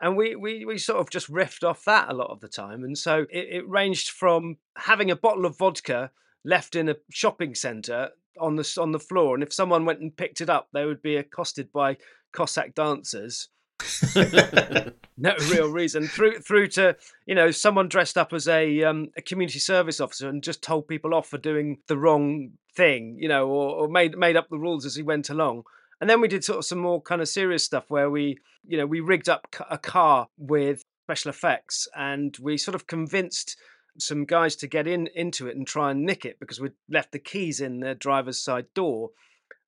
[0.00, 2.84] And we, we, we sort of just riffed off that a lot of the time.
[2.84, 6.10] And so it, it ranged from having a bottle of vodka
[6.44, 10.16] left in a shopping centre on the on the floor, and if someone went and
[10.16, 11.96] picked it up, they would be accosted by
[12.32, 13.48] Cossack dancers.
[15.16, 16.06] no real reason.
[16.06, 20.28] Through through to you know someone dressed up as a um, a community service officer
[20.28, 24.16] and just told people off for doing the wrong thing, you know, or, or made
[24.16, 25.64] made up the rules as he went along.
[26.00, 28.76] And then we did sort of some more kind of serious stuff where we, you
[28.76, 33.56] know, we rigged up a car with special effects and we sort of convinced
[33.98, 37.12] some guys to get in into it and try and nick it because we'd left
[37.12, 39.10] the keys in the driver's side door.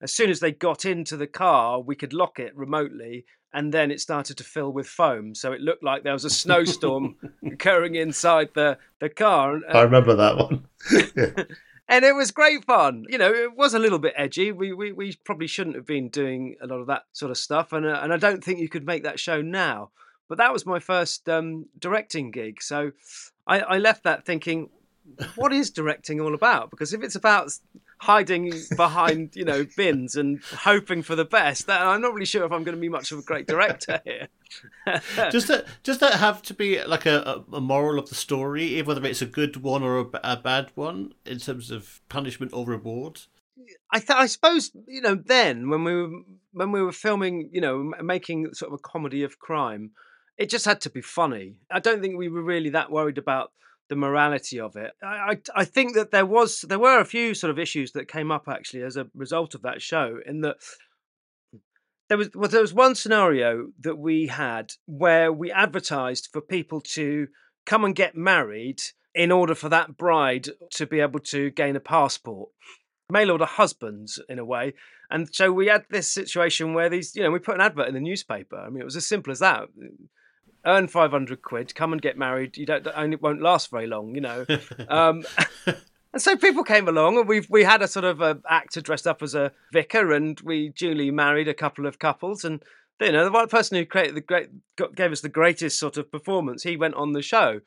[0.01, 3.91] As soon as they got into the car, we could lock it remotely and then
[3.91, 5.35] it started to fill with foam.
[5.35, 9.61] So it looked like there was a snowstorm occurring inside the, the car.
[9.73, 10.67] I remember that one.
[11.17, 11.45] yeah
[11.89, 13.05] and it was great fun.
[13.09, 14.53] You know, it was a little bit edgy.
[14.53, 17.73] We we, we probably shouldn't have been doing a lot of that sort of stuff,
[17.73, 19.91] and uh, and I don't think you could make that show now.
[20.29, 22.91] But that was my first um, directing gig, so
[23.47, 24.71] I, I left that thinking,
[25.37, 26.71] what is directing all about?
[26.71, 27.53] Because if it's about
[27.99, 31.67] hiding behind you know bins and hoping for the best.
[31.67, 34.01] Then i'm not really sure if i'm going to be much of a great director
[34.05, 34.29] here.
[35.31, 39.05] Does that does that have to be like a, a moral of the story whether
[39.05, 43.23] it's a good one or a, a bad one in terms of punishment or reward?
[43.93, 46.11] I, th- I suppose you know then when we were
[46.53, 49.91] when we were filming you know making sort of a comedy of crime
[50.39, 51.57] it just had to be funny.
[51.71, 53.53] I don't think we were really that worried about
[53.89, 54.93] the morality of it.
[55.03, 58.09] I, I, I think that there was there were a few sort of issues that
[58.09, 60.19] came up actually as a result of that show.
[60.27, 60.57] In that
[62.09, 66.81] there was well, there was one scenario that we had where we advertised for people
[66.81, 67.29] to
[67.65, 68.81] come and get married
[69.15, 72.51] in order for that bride to be able to gain a passport.
[73.11, 74.75] Mail order husbands in a way.
[75.11, 77.95] And so we had this situation where these, you know, we put an advert in
[77.95, 78.57] the newspaper.
[78.57, 79.69] I mean, it was as simple as that
[80.67, 82.57] earn 500 quid, come and get married.
[82.57, 84.45] You don't, and it won't last very long, you know.
[84.89, 85.25] Um,
[86.13, 89.07] and so people came along, and we we had a sort of a actor dressed
[89.07, 92.45] up as a vicar, and we duly married a couple of couples.
[92.45, 92.63] And
[93.01, 94.49] you know, the one person who created the great
[94.95, 97.61] gave us the greatest sort of performance, he went on the show.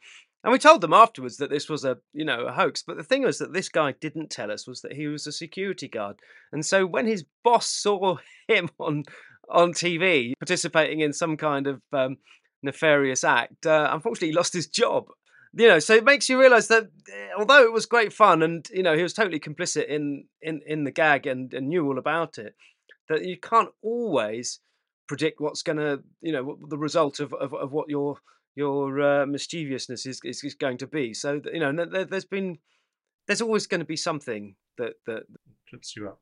[0.43, 2.81] And we told them afterwards that this was a, you know, a hoax.
[2.81, 5.33] But the thing was that this guy didn't tell us was that he was a
[5.33, 6.15] security guard.
[6.53, 9.03] And so when his boss saw him on
[9.49, 12.17] on TV participating in some kind of um,
[12.63, 15.09] nefarious act, uh, unfortunately, lost his job.
[15.53, 18.67] You know, so it makes you realise that eh, although it was great fun, and
[18.71, 21.97] you know he was totally complicit in in in the gag and, and knew all
[21.97, 22.55] about it,
[23.07, 24.59] that you can't always
[25.07, 28.17] predict what's going to, you know, the result of, of, of what your
[28.55, 31.13] your uh, mischievousness is, is, is going to be.
[31.13, 32.59] So you know, there, has been
[33.25, 35.23] there's always going to be something that that
[35.67, 36.21] trips you up.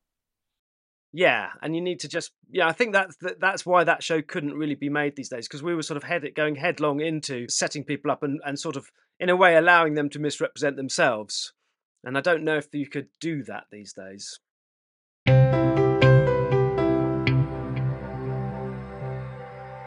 [1.13, 2.67] Yeah, and you need to just yeah.
[2.67, 5.73] I think that's that's why that show couldn't really be made these days because we
[5.73, 9.29] were sort of head going headlong into setting people up and and sort of in
[9.29, 11.53] a way allowing them to misrepresent themselves.
[12.03, 14.39] And I don't know if you could do that these days.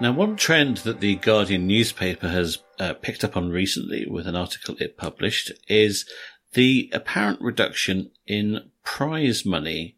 [0.01, 4.35] Now, one trend that the Guardian newspaper has uh, picked up on recently with an
[4.35, 6.09] article it published is
[6.55, 9.97] the apparent reduction in prize money.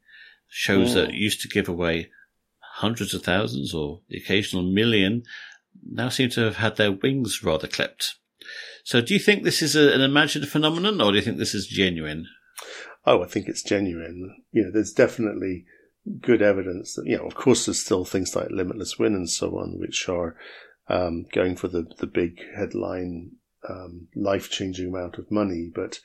[0.54, 2.10] Shows that used to give away
[2.74, 5.22] hundreds of thousands or the occasional million
[5.82, 8.16] now seem to have had their wings rather clipped.
[8.84, 11.54] So, do you think this is a, an imagined phenomenon, or do you think this
[11.54, 12.26] is genuine?
[13.06, 14.42] Oh, I think it's genuine.
[14.50, 15.64] You know, there's definitely
[16.20, 19.52] good evidence that, you know, of course, there's still things like limitless win and so
[19.52, 20.36] on, which are
[20.88, 23.32] um, going for the, the big headline,
[23.68, 25.70] um, life changing amount of money.
[25.72, 26.00] But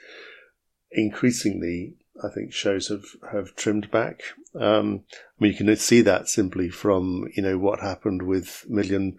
[0.92, 4.22] increasingly, I think shows have, have trimmed back.
[4.60, 9.18] Um, I mean, you can see that simply from, you know, what happened with million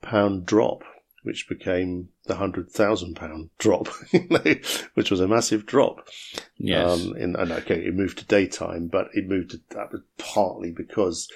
[0.00, 0.82] pound drop,
[1.22, 3.88] which became the hundred thousand pound drop,
[4.94, 6.08] which was a massive drop.
[6.56, 6.88] Yes.
[6.88, 10.72] Um, in, and okay, it moved to daytime, but it moved to, that was partly
[10.72, 11.28] because,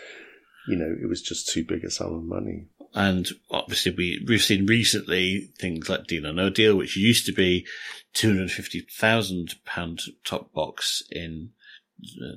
[0.68, 2.66] you know, it was just too big a sum of money.
[2.95, 7.32] And obviously, we, we've seen recently things like Deal or No Deal, which used to
[7.32, 7.66] be
[8.14, 11.51] £250,000 top box in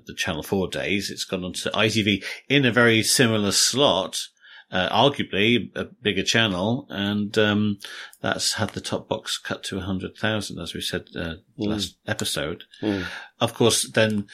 [0.07, 1.09] the Channel 4 days.
[1.09, 4.27] It's gone on to ITV in a very similar slot
[4.71, 7.79] uh, arguably a bigger channel, and um,
[8.21, 11.39] that's had the top box cut to 100,000, as we said uh, mm.
[11.57, 12.63] last episode.
[12.81, 13.05] Mm.
[13.39, 14.27] Of course, then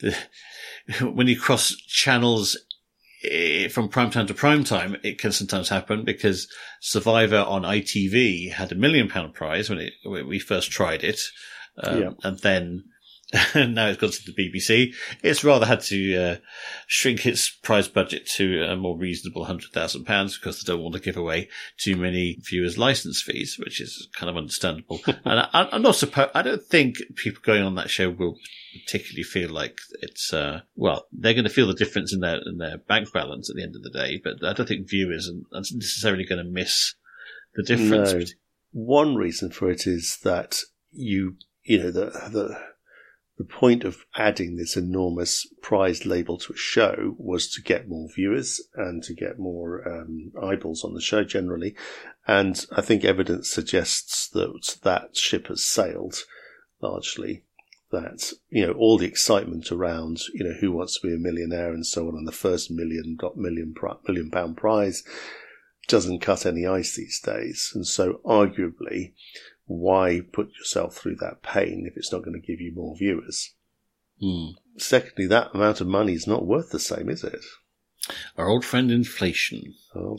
[0.00, 0.16] the,
[1.02, 2.56] when you cross channels
[3.24, 6.48] eh, from prime time to prime time, it can sometimes happen because
[6.80, 11.20] Survivor on ITV had a million pound prize when, it, when we first tried it.
[11.82, 12.10] Um, yeah.
[12.24, 12.84] And then
[13.54, 14.94] now it's gone to the BBC.
[15.22, 16.36] It's rather had to uh,
[16.86, 20.94] shrink its prize budget to a more reasonable hundred thousand pounds because they don't want
[20.94, 25.00] to give away too many viewers' license fees, which is kind of understandable.
[25.06, 26.30] and I, am not supposed.
[26.34, 28.38] I don't think people going on that show will
[28.86, 30.32] particularly feel like it's.
[30.32, 33.56] Uh, well, they're going to feel the difference in their in their bank balance at
[33.56, 36.94] the end of the day, but I don't think viewers are necessarily going to miss
[37.54, 38.14] the difference.
[38.14, 38.24] No.
[38.72, 40.60] One reason for it is that
[40.92, 42.58] you you know the the
[43.38, 48.08] the point of adding this enormous prize label to a show was to get more
[48.12, 51.76] viewers and to get more um, eyeballs on the show generally.
[52.26, 56.24] And I think evidence suggests that that ship has sailed
[56.82, 57.44] largely.
[57.90, 61.72] That, you know, all the excitement around, you know, who wants to be a millionaire
[61.72, 63.74] and so on, and the first million, million,
[64.06, 65.04] million pound prize
[65.86, 67.72] doesn't cut any ice these days.
[67.74, 69.14] And so arguably,
[69.68, 73.54] why put yourself through that pain if it's not going to give you more viewers?
[74.22, 74.54] Mm.
[74.78, 77.44] Secondly, that amount of money is not worth the same, is it?
[78.36, 79.74] Our old friend inflation.
[79.94, 80.18] Oh.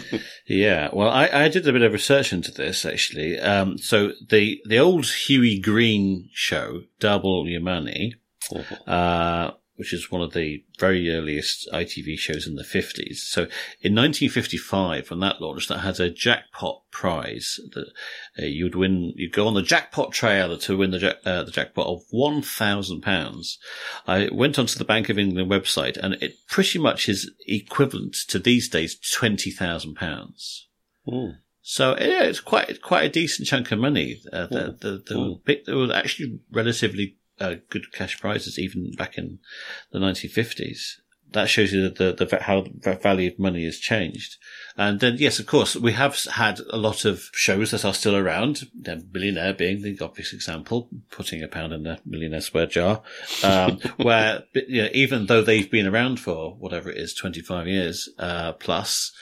[0.46, 0.88] yeah.
[0.92, 3.38] Well, I, I, did a bit of research into this actually.
[3.38, 8.14] Um, so the the old Hughie Green show, Double Your Money,
[8.54, 8.90] uh-huh.
[8.90, 13.16] uh, which is one of the very earliest ITV shows in the 50s.
[13.16, 13.42] So
[13.80, 17.86] in 1955, when that launched, that had a jackpot prize that
[18.38, 21.50] uh, you'd win, you'd go on the jackpot trail to win the, jack, uh, the
[21.50, 23.56] jackpot of £1,000.
[24.06, 28.38] I went onto the Bank of England website and it pretty much is equivalent to
[28.38, 29.96] these days £20,000.
[31.08, 31.36] Mm.
[31.68, 34.20] So yeah, it's quite quite a decent chunk of money.
[34.32, 39.18] Uh, the, the, the, the, it was actually relatively uh, good cash prizes even back
[39.18, 39.38] in
[39.92, 40.96] the 1950s.
[41.32, 44.36] That shows you the, the, the, how the value of money has changed.
[44.76, 48.16] And then, yes, of course, we have had a lot of shows that are still
[48.16, 48.70] around.
[48.80, 53.02] The Millionaire being the obvious example, putting a pound in a millionaire square jar,
[53.42, 58.08] um, where you know, even though they've been around for whatever it is, 25 years,
[58.18, 59.12] uh, plus,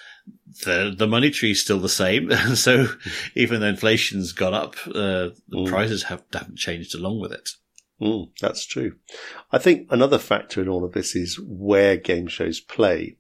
[0.65, 2.31] the the money tree is still the same.
[2.55, 2.87] so
[3.35, 5.69] even though inflation's gone up, uh, the mm.
[5.69, 7.51] prices have haven't changed along with it.
[8.01, 8.97] Mm, that's true.
[9.53, 13.19] I think another factor in all of this is where game shows play,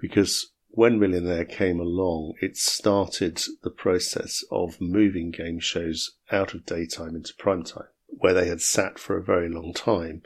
[0.00, 6.66] because when Millionaire came along, it started the process of moving game shows out of
[6.66, 10.22] daytime into prime time, where they had sat for a very long time.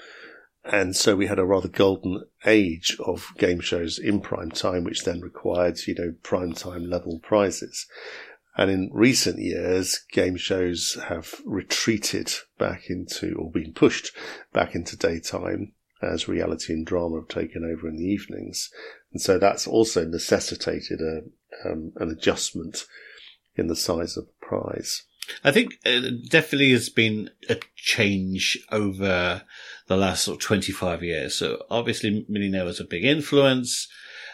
[0.64, 5.04] And so we had a rather golden age of game shows in prime time, which
[5.04, 7.86] then required, you know, prime time level prizes.
[8.56, 14.10] And in recent years, game shows have retreated back into, or been pushed
[14.52, 15.72] back into daytime
[16.02, 18.70] as reality and drama have taken over in the evenings.
[19.12, 22.86] And so that's also necessitated a, um, an adjustment
[23.56, 25.04] in the size of the prize.
[25.44, 29.42] I think it definitely has been a change over
[29.86, 31.36] the last sort of 25 years.
[31.36, 33.88] So obviously Millionaire was a big influence.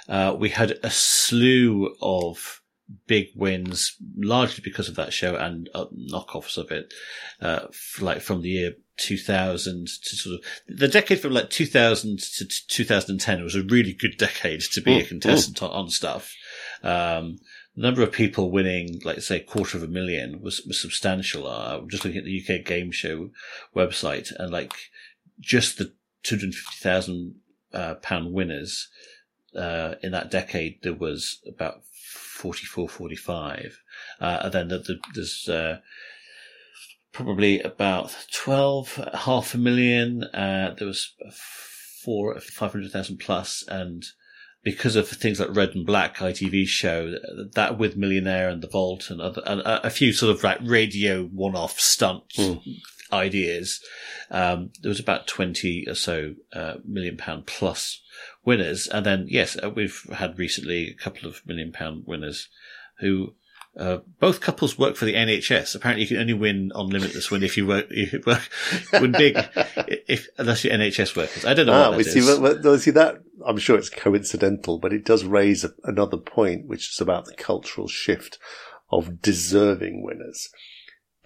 [0.09, 2.63] Uh, we had a slew of
[3.07, 6.93] big wins, largely because of that show and uh, knockoffs of it,
[7.41, 7.67] uh,
[8.01, 13.45] like from the year 2000 to sort of the decade from like 2000 to 2010
[13.45, 15.69] was a really good decade to be mm, a contestant mm.
[15.69, 16.35] on, on, stuff.
[16.83, 17.39] Um,
[17.77, 21.47] the number of people winning, like say, quarter of a million was, was substantial.
[21.47, 23.31] Uh, just looking at the UK game show
[23.77, 24.73] website and like
[25.41, 25.93] just the
[26.25, 27.37] 250,000
[27.73, 28.89] uh, pound winners,
[29.57, 31.83] uh, in that decade, there was about
[32.39, 33.83] 44, 45.
[34.21, 35.79] Uh, and then the, the, there's, uh,
[37.13, 40.23] probably about 12, half a million.
[40.23, 41.15] Uh, there was
[42.05, 44.05] four, 500,000 plus and
[44.63, 47.15] because of things like Red and Black ITV show,
[47.55, 51.25] that with Millionaire and The Vault and, other, and a few sort of like radio
[51.25, 52.61] one-off stunt mm.
[53.13, 53.83] Ideas,
[54.31, 58.03] um, there was about 20 or so uh, million pound plus
[58.45, 58.87] winners.
[58.87, 62.49] And then, yes, uh, we've had recently a couple of million pound winners
[63.01, 63.35] who
[63.79, 65.75] uh, both couples work for the NHS.
[65.75, 68.43] Apparently, you can only win on Limitless Win if you work, you work
[68.91, 69.39] when big,
[69.87, 71.45] if unless you're NHS workers.
[71.45, 72.39] I don't know ah, what that see, is.
[72.39, 76.91] Well, see that I'm sure it's coincidental, but it does raise a, another point, which
[76.91, 78.39] is about the cultural shift
[78.91, 80.49] of deserving winners,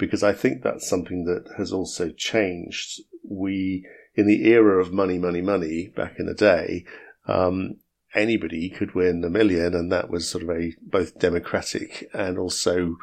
[0.03, 3.03] because I think that's something that has also changed.
[3.23, 3.87] We
[4.17, 6.85] in the era of money, money, money back in the day.
[7.29, 7.77] Um,
[8.13, 12.97] anybody could win a million, and that was sort of a both democratic and also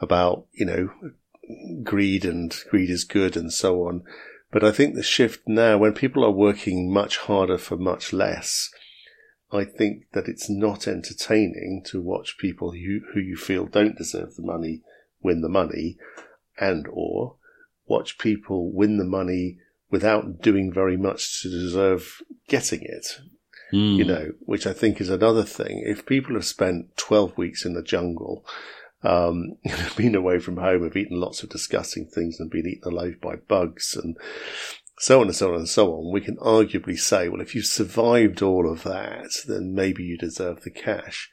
[0.00, 0.88] about you know
[1.82, 4.02] greed and greed is good and so on.
[4.50, 8.70] But I think the shift now, when people are working much harder for much less,
[9.52, 14.34] I think that it's not entertaining to watch people who, who you feel don't deserve
[14.36, 14.80] the money
[15.22, 15.98] win the money
[16.60, 17.36] and or
[17.86, 19.58] watch people win the money
[19.90, 23.18] without doing very much to deserve getting it
[23.72, 23.96] mm.
[23.96, 25.82] you know, which I think is another thing.
[25.84, 28.44] If people have spent 12 weeks in the jungle,
[29.02, 29.56] um,
[29.96, 33.36] been away from home, have eaten lots of disgusting things and been eaten alive by
[33.36, 34.16] bugs and
[35.00, 37.66] so on and so on and so on, we can arguably say, well, if you've
[37.66, 41.30] survived all of that, then maybe you deserve the cash.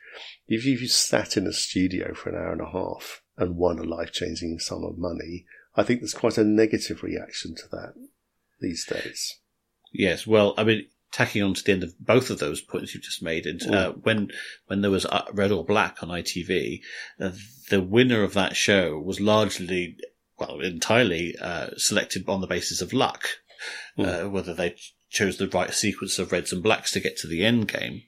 [0.48, 3.84] If you've sat in a studio for an hour and a half and won a
[3.84, 7.94] life changing sum of money, I think there's quite a negative reaction to that
[8.60, 9.40] these days.
[9.92, 13.04] Yes, well, I mean, tacking on to the end of both of those points you've
[13.04, 14.30] just made, and uh, when
[14.68, 16.82] when there was uh, Red or Black on ITV,
[17.20, 17.32] uh,
[17.70, 19.98] the winner of that show was largely,
[20.38, 23.28] well, entirely uh, selected on the basis of luck,
[23.98, 24.30] mm.
[24.30, 24.76] whether they
[25.10, 28.02] chose the right sequence of reds and blacks to get to the end game,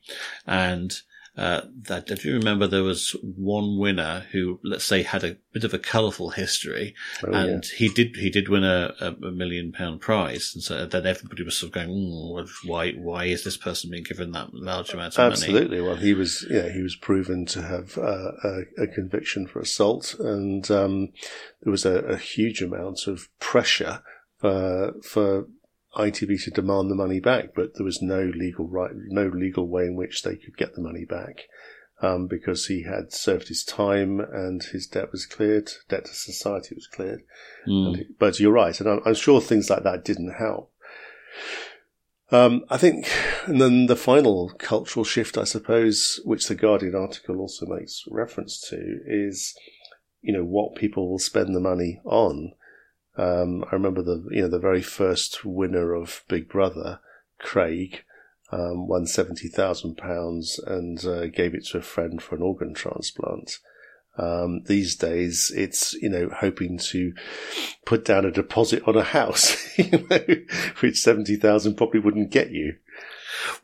[0.46, 0.94] and
[1.38, 5.72] uh, that do remember there was one winner who, let's say, had a bit of
[5.72, 7.78] a colourful history, oh, and yeah.
[7.78, 11.56] he did he did win a, a, million pound prize, and so then everybody was
[11.56, 15.32] sort of going, mm, "Why why is this person being given that large amount of
[15.32, 15.54] Absolutely.
[15.54, 15.82] money?" Absolutely.
[15.88, 20.16] Well, he was yeah he was proven to have uh, a, a, conviction for assault,
[20.18, 21.10] and um,
[21.62, 24.02] there was a, a huge amount of pressure
[24.40, 25.48] for for
[25.98, 29.86] ITV to demand the money back, but there was no legal right, no legal way
[29.86, 31.48] in which they could get the money back.
[32.00, 36.76] Um, because he had served his time and his debt was cleared, debt to society
[36.76, 37.24] was cleared.
[37.68, 37.96] Mm.
[37.96, 40.72] He, but you're right, and I'm, I'm, sure things like that didn't help.
[42.30, 43.10] Um, I think,
[43.48, 48.60] and then the final cultural shift, I suppose, which the Guardian article also makes reference
[48.70, 49.58] to, is,
[50.22, 52.52] you know, what people will spend the money on.
[53.18, 57.00] Um, I remember the you know the very first winner of Big Brother,
[57.40, 58.04] Craig,
[58.52, 62.74] um, won seventy thousand pounds and uh, gave it to a friend for an organ
[62.74, 63.58] transplant.
[64.20, 67.14] Um, these days, it's you know hoping to
[67.86, 70.26] put down a deposit on a house, you know,
[70.80, 72.76] which seventy thousand probably wouldn't get you.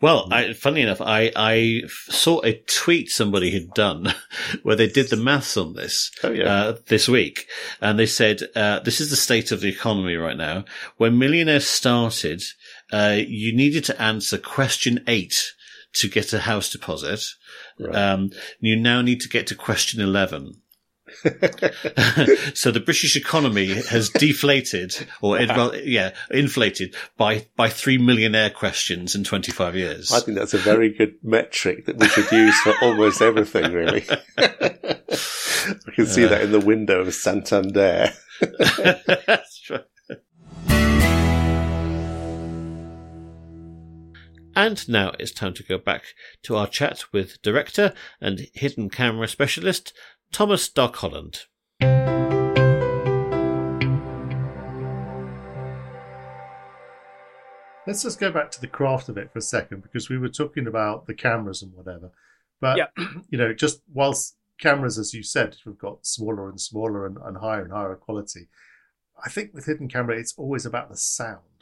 [0.02, 4.14] Well, I, funny enough, I, I saw a tweet somebody had done
[4.64, 6.54] where they did the maths on this oh, yeah.
[6.54, 7.48] uh, this week,
[7.82, 10.66] and they said uh, this is the state of the economy right now.
[10.98, 12.44] When Millionaire started,
[12.92, 15.54] uh, you needed to answer question eight
[15.94, 17.24] to get a house deposit.
[17.80, 17.96] Right.
[17.96, 20.63] Um, you now need to get to question eleven.
[22.54, 29.16] so the British economy has deflated, or well, yeah, inflated by by three millionaire questions
[29.16, 30.12] in twenty five years.
[30.12, 33.72] I think that's a very good metric that we should use for almost everything.
[33.72, 34.06] Really,
[34.38, 38.12] I can see uh, that in the window of Santander.
[38.40, 39.80] that's true.
[44.56, 46.04] And now it's time to go back
[46.44, 49.94] to our chat with director and hidden camera specialist
[50.34, 51.42] Thomas Doc Holland.
[57.86, 60.30] Let's just go back to the craft of it for a second because we were
[60.30, 62.12] talking about the cameras and whatever.
[62.60, 62.88] But, yeah.
[63.30, 67.38] you know, just whilst cameras, as you said, we've got smaller and smaller and, and
[67.38, 68.48] higher and higher quality,
[69.24, 71.53] I think with Hidden Camera, it's always about the sound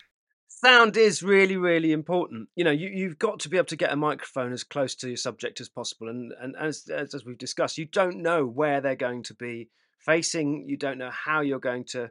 [0.64, 2.49] sound is really really important.
[2.55, 5.07] You know you, you've got to be able to get a microphone as close to
[5.07, 8.82] your subject as possible and and as, as as we've discussed you don't know where
[8.82, 12.09] they're going to be facing you don't know how you're going to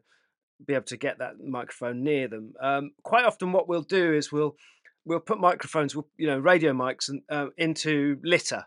[0.66, 2.52] be able to get that microphone near them.
[2.60, 4.56] Um, quite often what we'll do is we'll
[5.04, 8.64] we'll put microphones you know radio mics and, uh, into litter.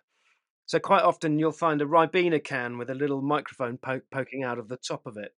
[0.65, 4.57] So quite often you'll find a ribena can with a little microphone po- poking out
[4.57, 5.33] of the top of it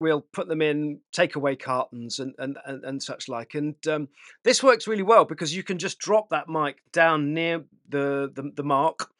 [0.00, 4.08] we'll put them in takeaway cartons and and and, and such like and um,
[4.44, 8.50] this works really well because you can just drop that mic down near the, the
[8.54, 9.10] the mark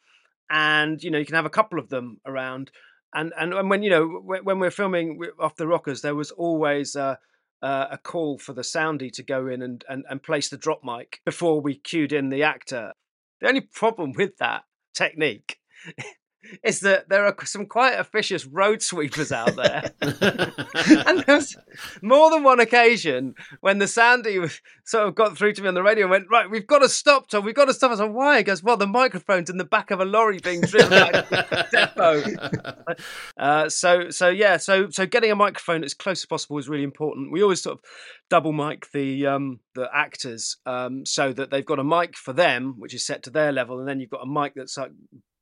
[0.49, 2.71] and you know you can have a couple of them around
[3.13, 6.95] and and, and when you know when, we're filming off the rockers there was always
[6.95, 7.15] uh,
[7.61, 11.19] a call for the soundy to go in and, and and place the drop mic
[11.25, 12.93] before we cued in the actor.
[13.41, 14.63] The only problem with that
[14.93, 15.57] technique
[16.63, 21.55] is that there are some quite officious road sweepers out there and there was
[22.01, 25.73] more than one occasion when the soundy was- sort of got through to me on
[25.73, 27.91] the radio and went, Right, we've got to stop, Tom, we've got to stop.
[27.91, 28.37] I said, Why?
[28.37, 31.67] He goes, Well, the microphone's in the back of a lorry being driven of the
[32.85, 32.95] depot.
[33.37, 36.83] Uh, so, so yeah, so so getting a microphone as close as possible is really
[36.83, 37.31] important.
[37.31, 37.85] We always sort of
[38.29, 42.75] double mic the um, the actors um, so that they've got a mic for them,
[42.77, 44.91] which is set to their level, and then you've got a mic that's like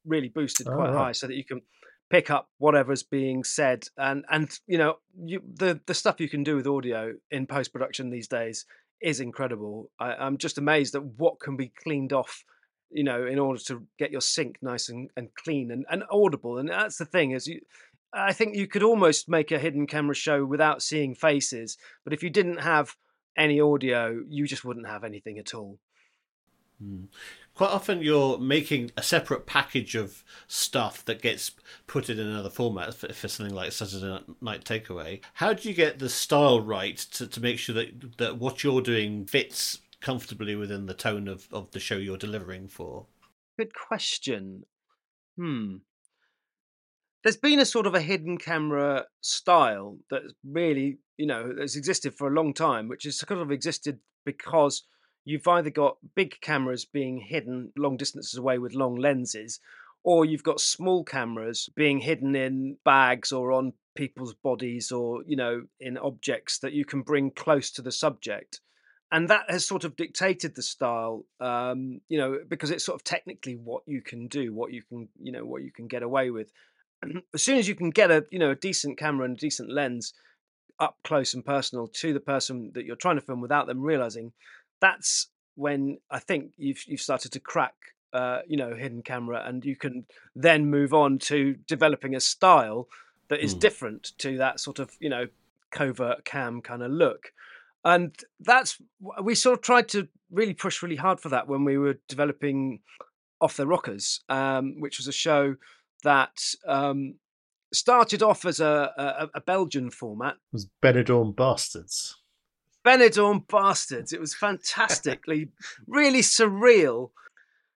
[0.08, 0.97] really boosted Oh, quite right.
[0.97, 1.62] high, so that you can
[2.10, 3.88] pick up whatever's being said.
[3.97, 7.74] And and you know you the the stuff you can do with audio in post
[7.74, 8.66] production these days
[9.01, 9.91] is incredible.
[9.99, 12.43] I, i'm just amazed at what can be cleaned off
[12.89, 16.58] you know in order to get your sync nice and, and clean and, and audible.
[16.58, 17.62] And that's the thing is you
[18.14, 22.24] i think you could almost make a hidden camera show without seeing faces but if
[22.24, 22.95] you didn't have
[23.38, 25.78] any audio you just wouldn't have anything at all
[26.82, 27.03] hmm.
[27.58, 31.49] Quite often, you're making a separate package of stuff that gets
[31.88, 35.22] put in another format for, for something like Saturday Night Takeaway.
[35.34, 38.82] How do you get the style right to, to make sure that, that what you're
[38.82, 43.08] doing fits comfortably within the tone of, of the show you're delivering for?
[43.58, 44.66] Good question.
[45.36, 45.78] Hmm.
[47.24, 52.14] There's been a sort of a hidden camera style that really, you know, has existed
[52.14, 54.84] for a long time, which has kind of existed because
[55.28, 59.59] you've either got big cameras being hidden long distances away with long lenses,
[60.05, 65.36] or you've got small cameras being hidden in bags or on people's bodies or, you
[65.36, 68.61] know, in objects that you can bring close to the subject.
[69.11, 73.03] And that has sort of dictated the style um you know because it's sort of
[73.03, 76.30] technically what you can do what you can you know what you can get away
[76.30, 76.51] with.
[77.34, 79.69] As soon as you can get a you know a decent camera and a decent
[79.69, 80.13] lens
[80.80, 84.32] up close and personal to the person that you're trying to film without them realizing
[84.80, 87.73] that's when i think you've you've started to crack
[88.13, 90.05] uh you know hidden camera and you can
[90.36, 92.88] then move on to developing a style
[93.30, 93.59] that is Hmm.
[93.59, 95.28] different to that sort of you know
[95.71, 97.34] covert cam kind of look
[97.84, 98.82] and that's
[99.21, 102.80] we sort of tried to really push really hard for that when we were developing
[103.41, 105.55] off the rockers um, which was a show
[106.03, 107.15] that um,
[107.73, 112.15] started off as a, a, a belgian format It was Benidorm Bastards.
[112.88, 115.50] Benidorm bastards it was fantastically
[115.88, 117.10] really surreal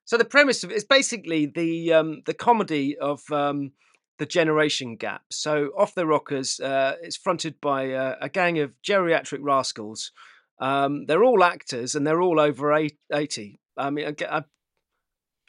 [0.06, 3.72] so the premise of it is basically the um, the comedy of um,
[4.22, 5.22] the generation gap.
[5.32, 10.12] So off the rockers, uh, it's fronted by uh, a gang of geriatric rascals.
[10.60, 13.60] Um, they're all actors and they're all over eight- eighty.
[13.78, 14.44] I mean, I, get- I,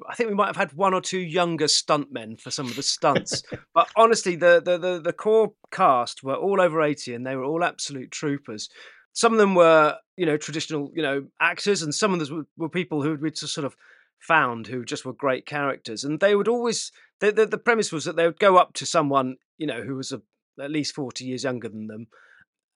[0.08, 2.82] I think we might have had one or two younger stuntmen for some of the
[2.82, 3.42] stunts,
[3.74, 7.44] but honestly, the, the the the core cast were all over eighty and they were
[7.44, 8.68] all absolute troopers.
[9.12, 12.46] Some of them were, you know, traditional, you know, actors, and some of them were,
[12.56, 13.76] were people who we'd sort of
[14.18, 16.92] found who just were great characters, and they would always.
[17.20, 19.94] The, the, the premise was that they would go up to someone, you know, who
[19.94, 20.22] was a,
[20.60, 22.06] at least forty years younger than them,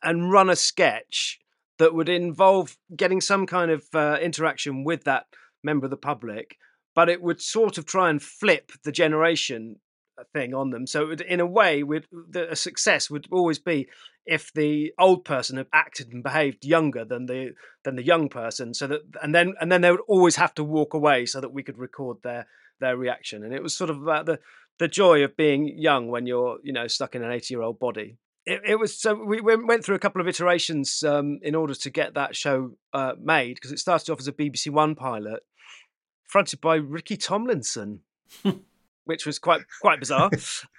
[0.02, 1.40] and run a sketch
[1.78, 5.26] that would involve getting some kind of uh, interaction with that
[5.62, 6.56] member of the public,
[6.94, 9.76] but it would sort of try and flip the generation
[10.18, 10.86] uh, thing on them.
[10.86, 13.88] So, would, in a way, would the, a success would always be
[14.26, 17.54] if the old person had acted and behaved younger than the
[17.84, 18.74] than the young person.
[18.74, 21.52] So that and then and then they would always have to walk away so that
[21.52, 22.46] we could record their
[22.80, 23.44] their reaction.
[23.44, 24.38] And it was sort of about the
[24.78, 27.78] the joy of being young when you're you know stuck in an eighty year old
[27.78, 31.54] body it, it was so we went went through a couple of iterations um, in
[31.54, 34.94] order to get that show uh, made because it started off as a BBC One
[34.94, 35.40] pilot,
[36.24, 38.00] fronted by Ricky Tomlinson,
[39.06, 40.30] which was quite quite bizarre,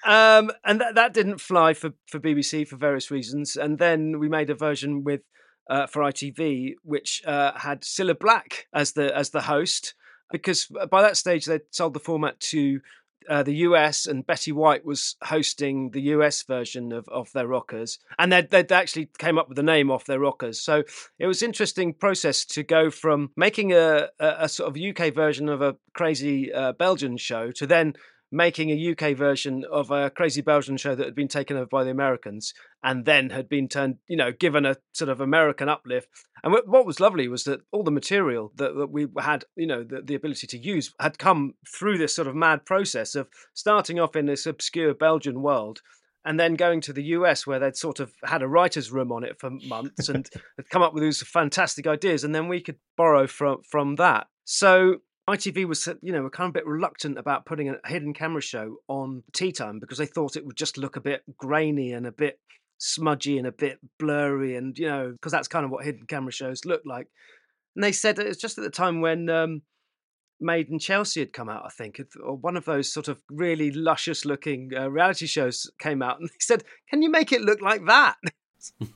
[0.06, 3.56] um, and that that didn't fly for for BBC for various reasons.
[3.56, 5.22] And then we made a version with
[5.70, 9.96] uh, for ITV, which uh, had Cilla Black as the as the host,
[10.32, 12.80] because by that stage they'd sold the format to
[13.30, 18.00] uh, the US, and Betty White was hosting the US version of, of their rockers,
[18.18, 20.62] and they they actually came up with the name off their rockers.
[20.62, 20.84] So
[21.20, 25.50] it was interesting process to go from making a, a, a sort of UK version
[25.50, 27.94] of a crazy uh, Belgian show to then
[28.32, 31.84] making a UK version of a crazy Belgian show that had been taken over by
[31.84, 32.54] the Americans
[32.84, 36.10] and then had been turned, you know, given a sort of American uplift.
[36.44, 39.84] And what was lovely was that all the material that, that we had, you know,
[39.84, 44.00] the, the ability to use had come through this sort of mad process of starting
[44.00, 45.82] off in this obscure Belgian world
[46.28, 49.24] and then going to the US where they'd sort of had a writer's room on
[49.24, 52.78] it for months and had come up with these fantastic ideas and then we could
[52.98, 54.28] borrow from from that.
[54.44, 54.98] So
[55.30, 58.78] ITV was, you know, kind of a bit reluctant about putting a hidden camera show
[58.88, 62.12] on tea time because they thought it would just look a bit grainy and a
[62.12, 62.40] bit
[62.78, 66.32] smudgy and a bit blurry, and you know, because that's kind of what hidden camera
[66.32, 67.08] shows look like.
[67.76, 69.62] And they said it was just at the time when um,
[70.40, 73.72] Made in Chelsea had come out, I think, or one of those sort of really
[73.72, 77.62] luscious looking uh, reality shows came out, and they said, "Can you make it look
[77.62, 78.16] like that?"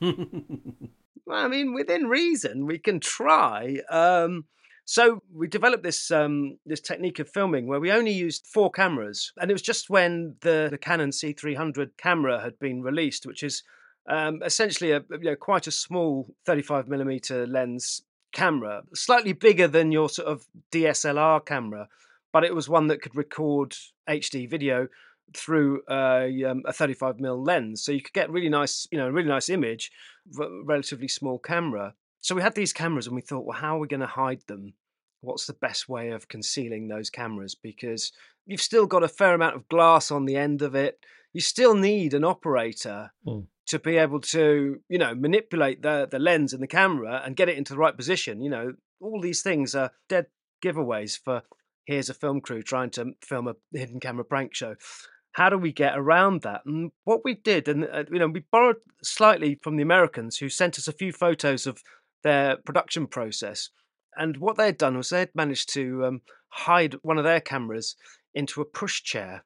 [0.00, 3.78] well, I mean, within reason, we can try.
[3.90, 4.44] Um,
[4.84, 9.32] so we developed this um, this technique of filming where we only used four cameras,
[9.40, 13.62] and it was just when the, the Canon C300 camera had been released, which is
[14.08, 18.02] um, essentially a you know, quite a small 35 millimeter lens
[18.32, 21.88] camera, slightly bigger than your sort of DSLR camera,
[22.32, 23.76] but it was one that could record
[24.08, 24.88] HD video
[25.34, 29.08] through a, um, a 35 mm lens, so you could get really nice, you know,
[29.08, 29.92] really nice image,
[30.64, 31.94] relatively small camera.
[32.22, 34.42] So we had these cameras and we thought, well, how are we going to hide
[34.46, 34.74] them?
[35.20, 37.54] What's the best way of concealing those cameras?
[37.54, 38.12] Because
[38.46, 40.98] you've still got a fair amount of glass on the end of it.
[41.32, 43.46] You still need an operator mm.
[43.66, 47.48] to be able to, you know, manipulate the the lens and the camera and get
[47.48, 48.42] it into the right position.
[48.42, 50.26] You know, all these things are dead
[50.64, 51.42] giveaways for
[51.86, 54.76] here's a film crew trying to film a hidden camera prank show
[55.32, 56.62] how do we get around that?
[56.66, 60.48] And what we did, and uh, you know, we borrowed slightly from the Americans who
[60.48, 61.82] sent us a few photos of
[62.22, 63.70] their production process.
[64.16, 67.96] And what they'd done was they'd managed to um, hide one of their cameras
[68.34, 69.40] into a pushchair.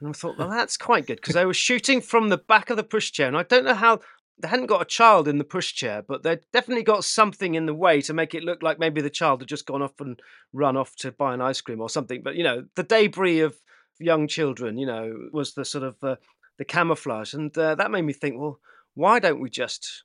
[0.00, 2.76] And I thought, well, that's quite good because they were shooting from the back of
[2.76, 3.26] the pushchair.
[3.26, 4.00] And I don't know how
[4.38, 7.74] they hadn't got a child in the pushchair, but they'd definitely got something in the
[7.74, 10.20] way to make it look like maybe the child had just gone off and
[10.52, 12.22] run off to buy an ice cream or something.
[12.22, 13.56] But, you know, the debris of
[13.98, 16.16] young children, you know, was the sort of uh,
[16.58, 17.34] the camouflage.
[17.34, 18.58] And uh, that made me think, well,
[18.94, 20.04] why don't we just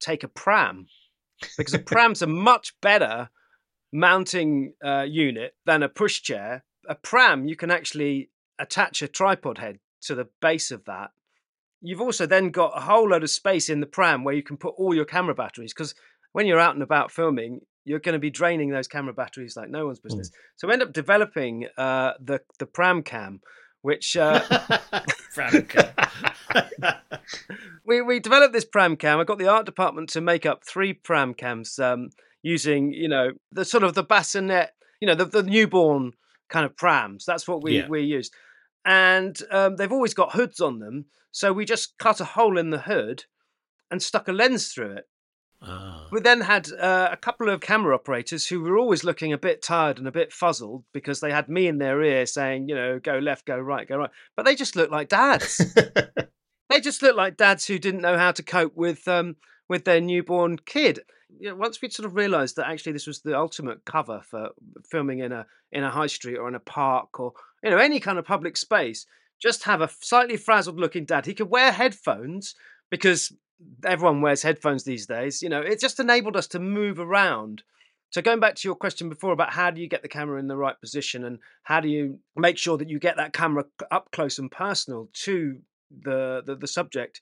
[0.00, 0.86] take a pram
[1.56, 3.30] because a pram's a much better
[3.92, 6.62] mounting uh, unit than a pushchair.
[6.88, 11.10] A pram, you can actually attach a tripod head to the base of that.
[11.80, 14.56] You've also then got a whole load of space in the pram where you can
[14.56, 15.94] put all your camera batteries because
[16.32, 19.70] when you're out and about filming, you're going to be draining those camera batteries like
[19.70, 20.30] no one's business.
[20.30, 20.34] Mm.
[20.56, 23.40] So we end up developing uh, the the pram cam,
[23.82, 24.40] which uh,
[25.34, 25.92] pram cam.
[27.84, 29.18] we we developed this pram cam.
[29.18, 32.10] I got the art department to make up three pram cams um,
[32.42, 34.70] using you know the sort of the bassinet,
[35.00, 36.12] you know the, the newborn
[36.48, 37.24] kind of prams.
[37.24, 37.88] That's what we yeah.
[37.88, 38.34] we used,
[38.84, 41.06] and um, they've always got hoods on them.
[41.32, 43.24] So we just cut a hole in the hood
[43.90, 45.04] and stuck a lens through it.
[45.62, 46.06] Ah.
[46.12, 49.62] We then had uh, a couple of camera operators who were always looking a bit
[49.62, 52.98] tired and a bit fuzzled because they had me in their ear saying, you know,
[52.98, 54.10] go left, go right, go right.
[54.36, 55.60] But they just looked like dads.
[56.68, 59.36] they just looked like dads who didn't know how to cope with um,
[59.68, 61.00] with their newborn kid.
[61.38, 64.50] You know, once we sort of realised that actually this was the ultimate cover for
[64.88, 68.00] filming in a in a high street or in a park or you know any
[68.00, 69.06] kind of public space,
[69.40, 71.26] just have a slightly frazzled looking dad.
[71.26, 72.54] He could wear headphones
[72.90, 73.32] because
[73.84, 75.42] everyone wears headphones these days.
[75.42, 77.62] You know, it just enabled us to move around.
[78.10, 80.46] So going back to your question before about how do you get the camera in
[80.46, 84.10] the right position and how do you make sure that you get that camera up
[84.12, 85.58] close and personal to
[85.90, 87.20] the, the, the subject,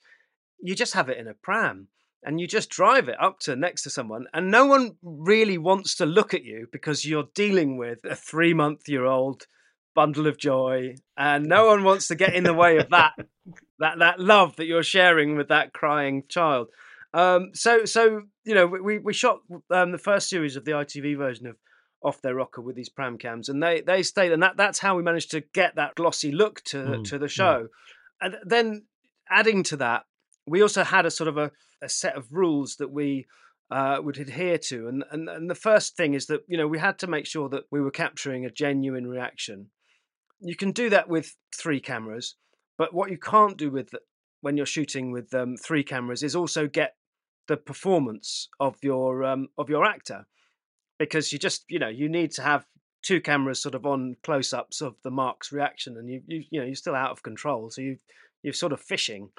[0.61, 1.87] you just have it in a pram
[2.23, 5.95] and you just drive it up to next to someone and no one really wants
[5.95, 9.45] to look at you because you're dealing with a three month year old
[9.93, 13.13] bundle of joy and no one wants to get in the way of that
[13.79, 16.67] that that love that you're sharing with that crying child.
[17.13, 19.39] Um, so so you know we we shot
[19.71, 21.55] um, the first series of the itv version of
[22.03, 24.95] off their rocker with these pram cams and they they stayed and that that's how
[24.95, 27.67] we managed to get that glossy look to mm, to the show
[28.25, 28.85] and then
[29.29, 30.03] adding to that,
[30.47, 31.51] we also had a sort of a,
[31.81, 33.27] a set of rules that we
[33.71, 34.87] uh, would adhere to.
[34.87, 37.49] And, and and the first thing is that you know we had to make sure
[37.49, 39.69] that we were capturing a genuine reaction.
[40.39, 42.35] You can do that with three cameras,
[42.77, 43.93] but what you can't do with
[44.41, 46.95] when you're shooting with um, three cameras is also get
[47.47, 50.25] the performance of your um, of your actor
[50.97, 52.65] because you just you know you need to have
[53.05, 56.59] two cameras sort of on close ups of the mark's reaction and you, you you
[56.59, 57.97] know you're still out of control so you
[58.41, 59.29] you're sort of fishing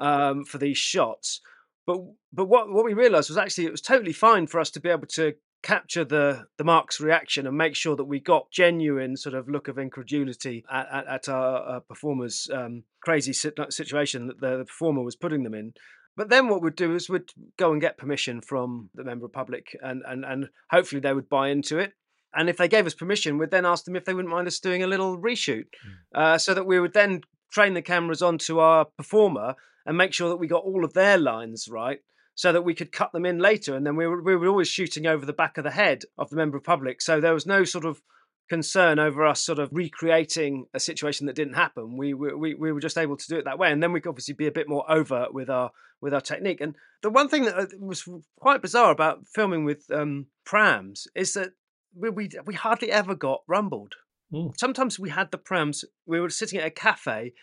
[0.00, 1.40] um, for these shots
[1.86, 1.98] but
[2.32, 4.88] but what what we realized was actually it was totally fine for us to be
[4.88, 9.34] able to capture the the mark's reaction and make sure that we got genuine sort
[9.34, 14.58] of look of incredulity at, at, at our uh, performers um, crazy situation that the,
[14.58, 15.72] the performer was putting them in
[16.18, 19.32] but then what we'd do is we'd go and get permission from the member of
[19.32, 21.92] public and, and, and hopefully they would buy into it.
[22.34, 24.60] And if they gave us permission, we'd then ask them if they wouldn't mind us
[24.60, 25.94] doing a little reshoot mm.
[26.14, 29.54] uh, so that we would then train the cameras onto our performer
[29.86, 32.00] and make sure that we got all of their lines right
[32.34, 33.74] so that we could cut them in later.
[33.74, 36.30] And then we were, we were always shooting over the back of the head of
[36.30, 37.00] the member of public.
[37.00, 38.02] So there was no sort of
[38.48, 41.96] concern over us sort of recreating a situation that didn't happen.
[41.96, 44.08] We, we we were just able to do it that way, and then we could
[44.08, 45.70] obviously be a bit more overt with our
[46.00, 46.60] with our technique.
[46.60, 48.08] And the one thing that uh, was
[48.38, 51.52] quite bizarre about filming with um, prams is that
[51.94, 53.94] we, we we hardly ever got rumbled.
[54.32, 54.58] Mm.
[54.58, 55.84] Sometimes we had the prams.
[56.06, 57.34] We were sitting at a cafe.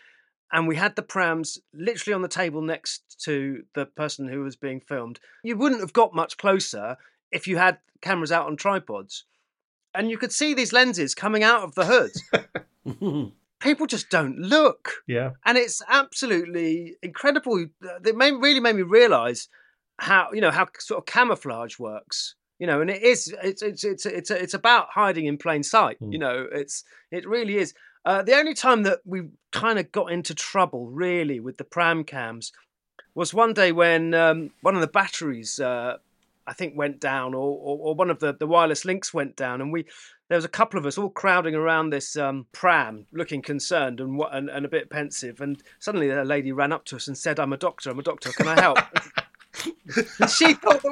[0.52, 4.54] And we had the prams literally on the table next to the person who was
[4.54, 5.18] being filmed.
[5.42, 6.98] You wouldn't have got much closer
[7.32, 9.24] if you had cameras out on tripods
[9.96, 13.32] and you could see these lenses coming out of the hood.
[13.60, 15.02] People just don't look.
[15.06, 15.30] Yeah.
[15.44, 17.66] And it's absolutely incredible.
[18.04, 19.48] It made, really made me realize
[19.98, 22.34] how, you know, how sort of camouflage works.
[22.58, 26.00] You know, and it is it's it's it's it's it's about hiding in plain sight.
[26.00, 26.12] Mm.
[26.12, 27.74] You know, it's it really is.
[28.04, 32.04] Uh, the only time that we kind of got into trouble really with the pram
[32.04, 32.52] cams
[33.16, 35.96] was one day when um, one of the batteries uh,
[36.46, 39.60] I think went down, or, or, or one of the, the wireless links went down,
[39.60, 39.86] and we
[40.28, 44.20] there was a couple of us all crowding around this um, pram, looking concerned and,
[44.32, 45.40] and and a bit pensive.
[45.40, 47.90] And suddenly a lady ran up to us and said, "I'm a doctor.
[47.90, 48.30] I'm a doctor.
[48.30, 48.78] Can I help?"
[50.28, 50.84] she thought.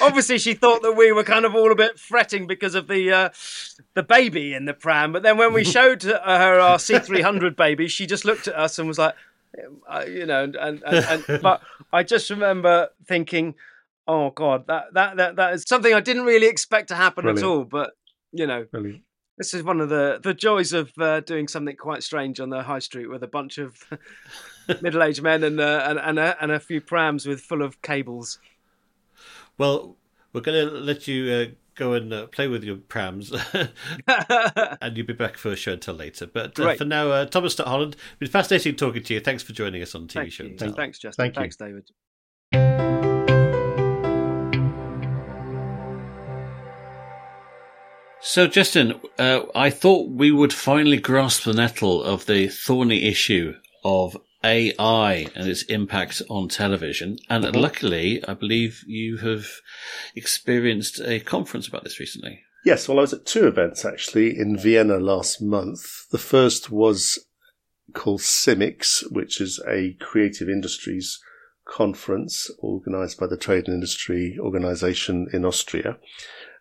[0.00, 3.12] Obviously, she thought that we were kind of all a bit fretting because of the
[3.12, 3.28] uh,
[3.94, 5.12] the baby in the pram.
[5.12, 8.88] But then when we showed her our C300 baby, she just looked at us and
[8.88, 9.14] was like,
[10.06, 13.54] you know, and, and, and, and but I just remember thinking
[14.06, 17.44] Oh God, that that that that is something I didn't really expect to happen Brilliant.
[17.44, 17.64] at all.
[17.64, 17.92] But
[18.32, 19.02] you know, Brilliant.
[19.38, 22.62] this is one of the the joys of uh, doing something quite strange on the
[22.62, 23.76] high street with a bunch of
[24.82, 28.38] middle-aged men and uh, and and a, and a few prams with full of cables.
[29.58, 29.96] Well,
[30.32, 31.44] we're going to let you uh,
[31.76, 33.32] go and uh, play with your prams,
[34.06, 36.26] and you'll be back for a show until later.
[36.26, 39.20] But uh, for now, uh, Thomas Holland, it's been fascinating talking to you.
[39.20, 40.72] Thanks for joining us on TV Thank Show.
[40.72, 41.24] Thanks, Justin.
[41.24, 41.90] Thank Thanks, David.
[48.20, 53.54] So, Justin, uh, I thought we would finally grasp the nettle of the thorny issue
[53.84, 57.18] of AI and its impact on television.
[57.28, 57.56] And mm-hmm.
[57.56, 59.46] luckily, I believe you have
[60.14, 62.40] experienced a conference about this recently.
[62.64, 66.08] Yes, well, I was at two events actually in Vienna last month.
[66.10, 67.18] The first was
[67.92, 71.20] called CIMIX, which is a creative industries
[71.66, 75.98] conference organized by the Trade and Industry Organization in Austria.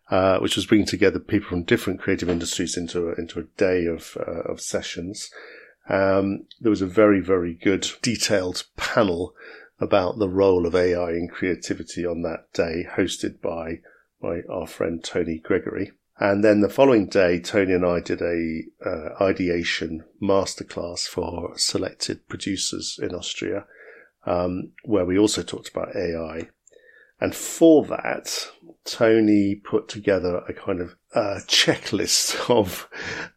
[0.10, 3.86] Uh, which was bringing together people from different creative industries into a, into a day
[3.86, 5.32] of uh, of sessions.
[5.90, 9.36] Um, there was a very very good detailed panel
[9.80, 13.82] about the role of AI in creativity on that day, hosted by
[14.22, 15.92] by our friend Tony Gregory.
[16.20, 22.28] And then the following day, Tony and I did a uh, ideation masterclass for selected
[22.30, 23.66] producers in Austria,
[24.26, 26.50] um, where we also talked about AI.
[27.20, 28.50] And for that,
[28.86, 32.88] Tony put together a kind of uh, checklist of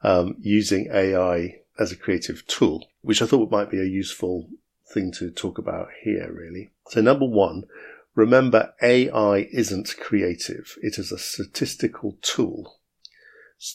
[0.02, 4.48] um, using AI as a creative tool, which I thought might be a useful
[4.92, 6.70] thing to talk about here, really.
[6.88, 7.64] So, number one,
[8.14, 12.76] remember AI isn't creative, it is a statistical tool.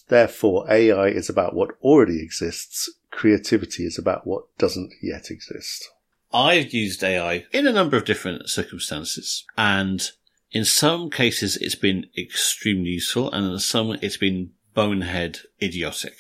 [0.08, 5.90] Therefore, AI is about what already exists, creativity is about what doesn't yet exist.
[6.34, 10.10] I've used AI in a number of different circumstances and
[10.52, 16.16] in some cases it's been extremely useful and in some it's been bonehead idiotic.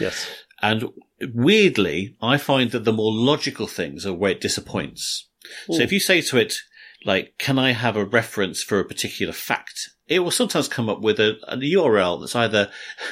[0.00, 0.26] Yes.
[0.62, 0.90] And
[1.20, 5.28] weirdly, I find that the more logical things are where it disappoints.
[5.70, 5.74] Ooh.
[5.74, 6.56] So if you say to it,
[7.04, 9.90] like, can I have a reference for a particular fact?
[10.08, 12.70] It will sometimes come up with a, a URL that's either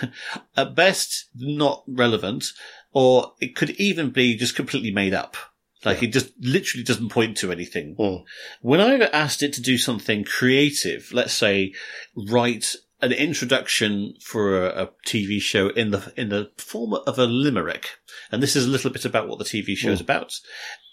[0.57, 2.47] at best not relevant
[2.93, 5.37] or it could even be just completely made up.
[5.85, 6.09] Like yeah.
[6.09, 7.95] it just literally doesn't point to anything.
[7.97, 8.25] Mm.
[8.63, 11.75] When I asked it to do something creative, let's say
[12.17, 17.27] write an introduction for a, a, TV show in the in the form of a
[17.27, 17.99] limerick,
[18.31, 19.93] and this is a little bit about what the TV show mm.
[19.93, 20.39] is about.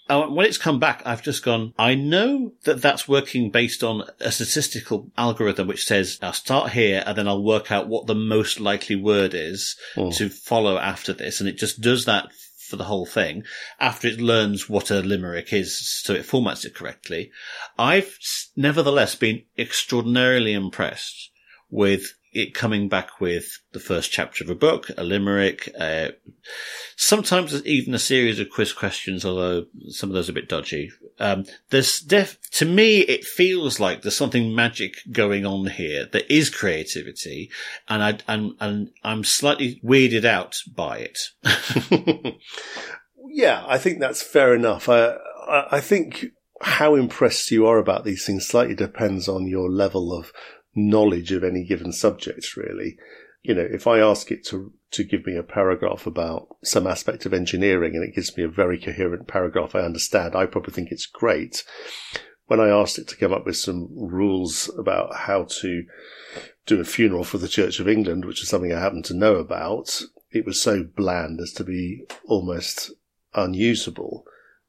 [0.08, 4.04] uh, when it's come back, I've just gone, I know that that's working based on
[4.20, 8.14] a statistical algorithm which says, I'll start here and then I'll work out what the
[8.14, 10.14] most likely word is Mm.
[10.16, 11.40] to follow after this.
[11.40, 12.30] And it just does that
[12.68, 13.44] for the whole thing
[13.78, 17.30] after it learns what a limerick is so it formats it correctly.
[17.78, 18.18] I've
[18.56, 21.31] nevertheless been extraordinarily impressed
[21.72, 26.08] with it coming back with the first chapter of a book, a limerick, uh,
[26.96, 30.90] sometimes even a series of quiz questions, although some of those are a bit dodgy.
[31.18, 36.06] Um, there's def- to me, it feels like there's something magic going on here.
[36.10, 37.50] There is creativity,
[37.88, 41.18] and I, I'm, and I'm slightly weirded out by it.
[43.28, 44.88] yeah, I think that's fair enough.
[44.88, 45.16] I,
[45.48, 46.26] I, I think
[46.62, 50.32] how impressed you are about these things slightly depends on your level of
[50.74, 52.96] knowledge of any given subject, really.
[53.42, 57.26] You know, if I ask it to, to give me a paragraph about some aspect
[57.26, 60.90] of engineering and it gives me a very coherent paragraph I understand, I probably think
[60.90, 61.64] it's great.
[62.46, 65.84] When I asked it to come up with some rules about how to
[66.66, 69.36] do a funeral for the Church of England, which is something I happen to know
[69.36, 72.92] about, it was so bland as to be almost
[73.34, 74.24] unusable.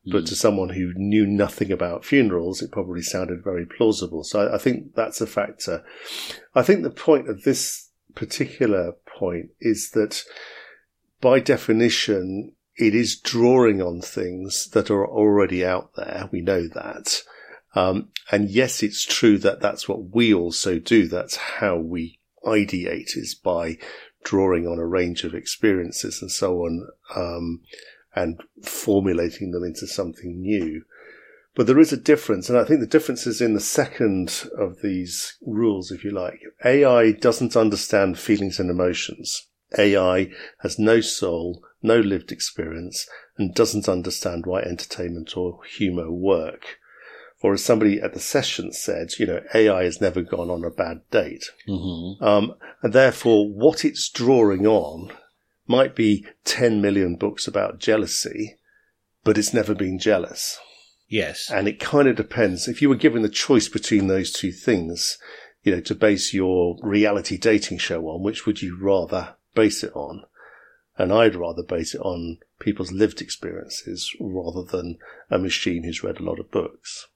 [0.05, 4.23] But to someone who knew nothing about funerals, it probably sounded very plausible.
[4.23, 5.83] So I, I think that's a factor.
[6.53, 10.23] I think the point of this particular point is that
[11.21, 16.29] by definition, it is drawing on things that are already out there.
[16.31, 17.21] We know that.
[17.75, 21.07] Um, and yes, it's true that that's what we also do.
[21.07, 23.77] That's how we ideate is by
[24.23, 26.87] drawing on a range of experiences and so on.
[27.15, 27.61] Um,
[28.15, 30.83] and formulating them into something new.
[31.55, 34.81] But there is a difference, and I think the difference is in the second of
[34.81, 36.41] these rules, if you like.
[36.65, 39.47] AI doesn't understand feelings and emotions.
[39.77, 43.07] AI has no soul, no lived experience,
[43.37, 46.79] and doesn't understand why entertainment or humour work.
[47.41, 50.69] Or as somebody at the session said, you know, AI has never gone on a
[50.69, 51.51] bad date.
[51.67, 52.23] Mm-hmm.
[52.23, 55.11] Um, and therefore, what it's drawing on
[55.67, 58.57] might be 10 million books about jealousy,
[59.23, 60.59] but it's never been jealous.
[61.07, 61.49] Yes.
[61.49, 62.67] And it kind of depends.
[62.67, 65.17] If you were given the choice between those two things,
[65.61, 69.95] you know, to base your reality dating show on, which would you rather base it
[69.95, 70.23] on?
[70.97, 74.97] And I'd rather base it on people's lived experiences rather than
[75.29, 77.07] a machine who's read a lot of books.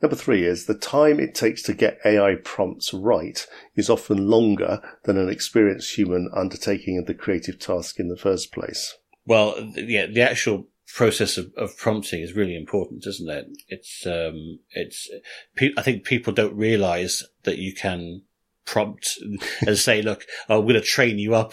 [0.00, 3.44] Number three is the time it takes to get AI prompts right
[3.74, 8.94] is often longer than an experienced human undertaking the creative task in the first place.
[9.26, 13.46] Well, yeah, the actual process of, of prompting is really important, isn't it?
[13.68, 15.10] It's, um, it's,
[15.56, 18.22] pe- I think people don't realize that you can
[18.64, 19.18] prompt
[19.66, 21.52] and say, look, I'm going to train you up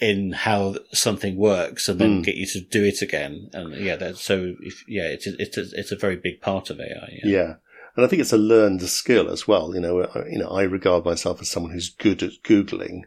[0.00, 2.24] in how something works and then Mm.
[2.24, 3.48] get you to do it again.
[3.52, 6.70] And yeah, that's so, if, yeah, it's, a, it's, a, it's a very big part
[6.70, 7.20] of AI.
[7.22, 7.30] Yeah.
[7.30, 7.54] Yeah.
[7.96, 9.74] And I think it's a learned skill as well.
[9.74, 13.02] You know, I- you know, I regard myself as someone who's good at Googling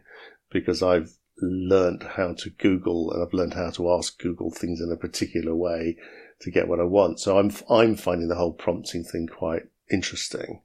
[0.50, 4.92] because I've learned how to Google and I've learned how to ask Google things in
[4.92, 5.96] a particular way
[6.40, 7.20] to get what I want.
[7.20, 10.62] So I'm, I'm finding the whole prompting thing quite interesting.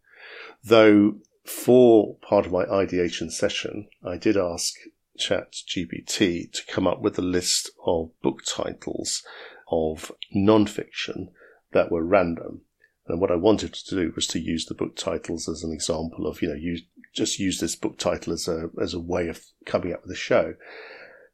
[0.63, 4.75] Though for part of my ideation session, I did ask
[5.17, 9.23] ChatGPT to come up with a list of book titles
[9.71, 11.31] of non-fiction
[11.71, 12.61] that were random.
[13.09, 16.27] And what I wanted to do was to use the book titles as an example
[16.27, 16.81] of, you know, use,
[17.13, 20.15] just use this book title as a, as a way of coming up with a
[20.15, 20.55] show.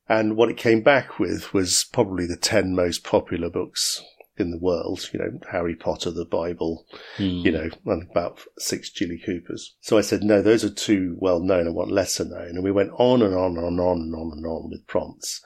[0.07, 4.03] And what it came back with was probably the 10 most popular books
[4.37, 6.85] in the world, you know, Harry Potter, the Bible,
[7.17, 7.23] Hmm.
[7.23, 9.75] you know, and about six Jilly Coopers.
[9.81, 11.67] So I said, no, those are too well known.
[11.67, 12.49] I want lesser known.
[12.49, 15.41] And we went on and on and on and on and on with prompts.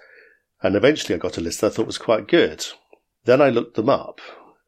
[0.61, 2.65] And eventually I got a list that I thought was quite good.
[3.25, 4.19] Then I looked them up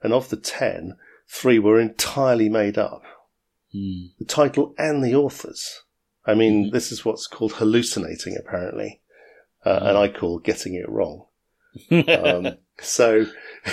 [0.03, 0.95] and of the 10,
[1.31, 3.03] three were entirely made up.
[3.71, 4.07] Hmm.
[4.19, 5.83] The title and the authors.
[6.25, 9.01] I mean, this is what's called hallucinating apparently.
[9.65, 11.25] Uh, and I call getting it wrong.
[11.89, 13.27] Um, so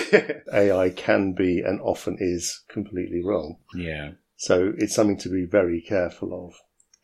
[0.53, 3.57] AI can be and often is completely wrong.
[3.75, 4.13] yeah.
[4.37, 6.55] So it's something to be very careful of.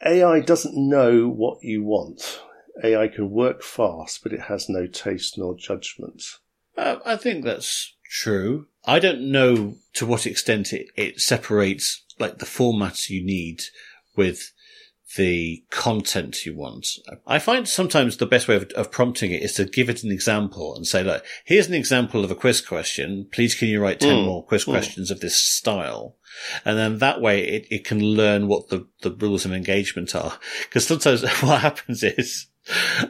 [0.07, 2.41] AI doesn't know what you want.
[2.85, 6.23] AI can work fast, but it has no taste nor judgment.
[6.77, 8.69] Uh, I think that's true.
[8.87, 13.63] I don't know to what extent it, it separates like the formats you need
[14.17, 14.53] with
[15.17, 16.87] the content you want.
[17.27, 20.11] I find sometimes the best way of, of prompting it is to give it an
[20.11, 23.29] example and say, look, here's an example of a quiz question.
[23.31, 24.73] Please can you write 10 Mm, more quiz mm.
[24.73, 26.17] questions of this style?
[26.65, 30.39] And then that way it, it can learn what the, the rules of engagement are.
[30.65, 32.47] Because sometimes what happens is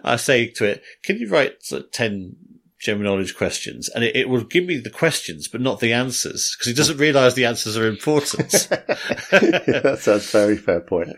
[0.03, 2.37] I say to it, can you write sort 10
[2.85, 6.55] general knowledge questions, and it, it will give me the questions, but not the answers,
[6.55, 8.69] because he doesn't realise the answers are important.
[9.33, 11.11] yeah, that's a very fair point.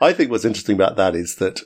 [0.00, 1.60] I think what's interesting about that is that,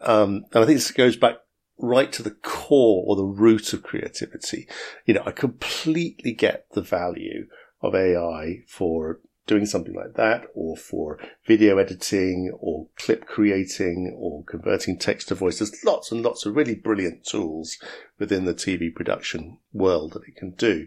[0.00, 1.36] um, and I think this goes back
[1.78, 4.68] right to the core or the root of creativity.
[5.04, 7.48] You know, I completely get the value
[7.82, 14.44] of AI for doing something like that or for video editing or clip creating or
[14.44, 15.58] converting text to voice.
[15.58, 17.76] There's lots and lots of really brilliant tools
[18.18, 20.86] within the TV production world that it can do.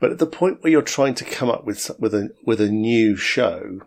[0.00, 2.70] But at the point where you're trying to come up with, with a, with a
[2.70, 3.80] new show,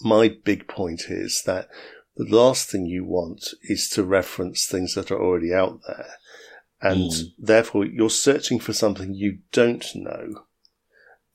[0.00, 1.68] my big point is that
[2.16, 6.14] the last thing you want is to reference things that are already out there.
[6.80, 7.24] And mm.
[7.38, 10.44] therefore you're searching for something you don't know.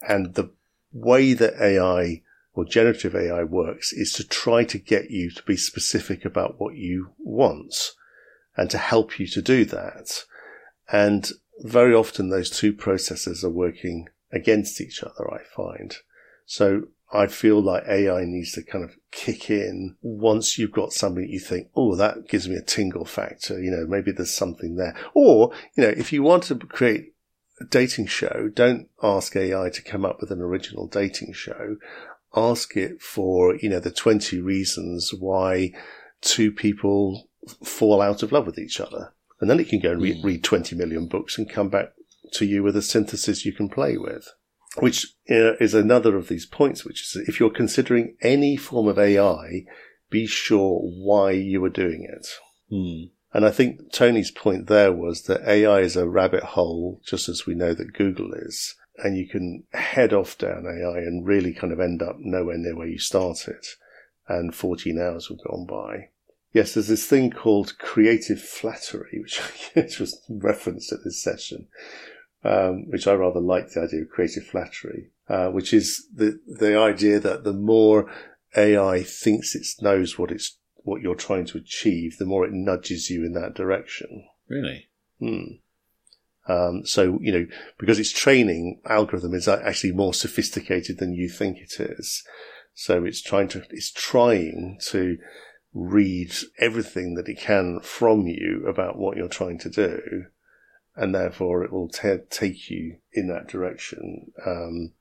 [0.01, 0.51] And the
[0.91, 2.21] way that AI
[2.53, 6.75] or generative AI works is to try to get you to be specific about what
[6.75, 7.91] you want
[8.55, 10.23] and to help you to do that.
[10.91, 11.29] And
[11.59, 15.95] very often those two processes are working against each other, I find.
[16.45, 21.27] So I feel like AI needs to kind of kick in once you've got something
[21.27, 23.61] you think, oh, that gives me a tingle factor.
[23.61, 24.95] You know, maybe there's something there.
[25.13, 27.13] Or, you know, if you want to create
[27.69, 31.77] dating show, don't ask AI to come up with an original dating show.
[32.35, 35.71] Ask it for, you know, the 20 reasons why
[36.21, 37.29] two people
[37.63, 39.13] fall out of love with each other.
[39.39, 40.23] And then it can go and re- mm.
[40.23, 41.93] read 20 million books and come back
[42.33, 44.27] to you with a synthesis you can play with
[44.79, 49.65] which is another of these points, which is if you're considering any form of AI,
[50.09, 52.27] be sure why you are doing it.
[52.69, 53.13] Hmm.
[53.33, 57.45] And I think Tony's point there was that AI is a rabbit hole, just as
[57.45, 58.75] we know that Google is.
[58.97, 62.75] And you can head off down AI and really kind of end up nowhere near
[62.75, 63.63] where you started.
[64.27, 66.09] And 14 hours have gone by.
[66.53, 69.23] Yes, there's this thing called creative flattery,
[69.73, 71.67] which, was referenced at this session,
[72.43, 76.77] um, which I rather like the idea of creative flattery, uh, which is the the
[76.77, 78.09] idea that the more
[78.55, 80.57] AI thinks it knows what it's
[80.87, 84.27] what you're trying to achieve, the more it nudges you in that direction.
[84.47, 84.87] Really?
[85.19, 85.57] Hmm.
[86.47, 87.45] Um, so you know,
[87.77, 92.23] because its training algorithm is actually more sophisticated than you think it is.
[92.73, 95.17] So it's trying to it's trying to
[95.73, 100.27] read everything that it can from you about what you're trying to do
[100.97, 104.31] and therefore it will t- take you in that direction.
[104.45, 104.93] Um,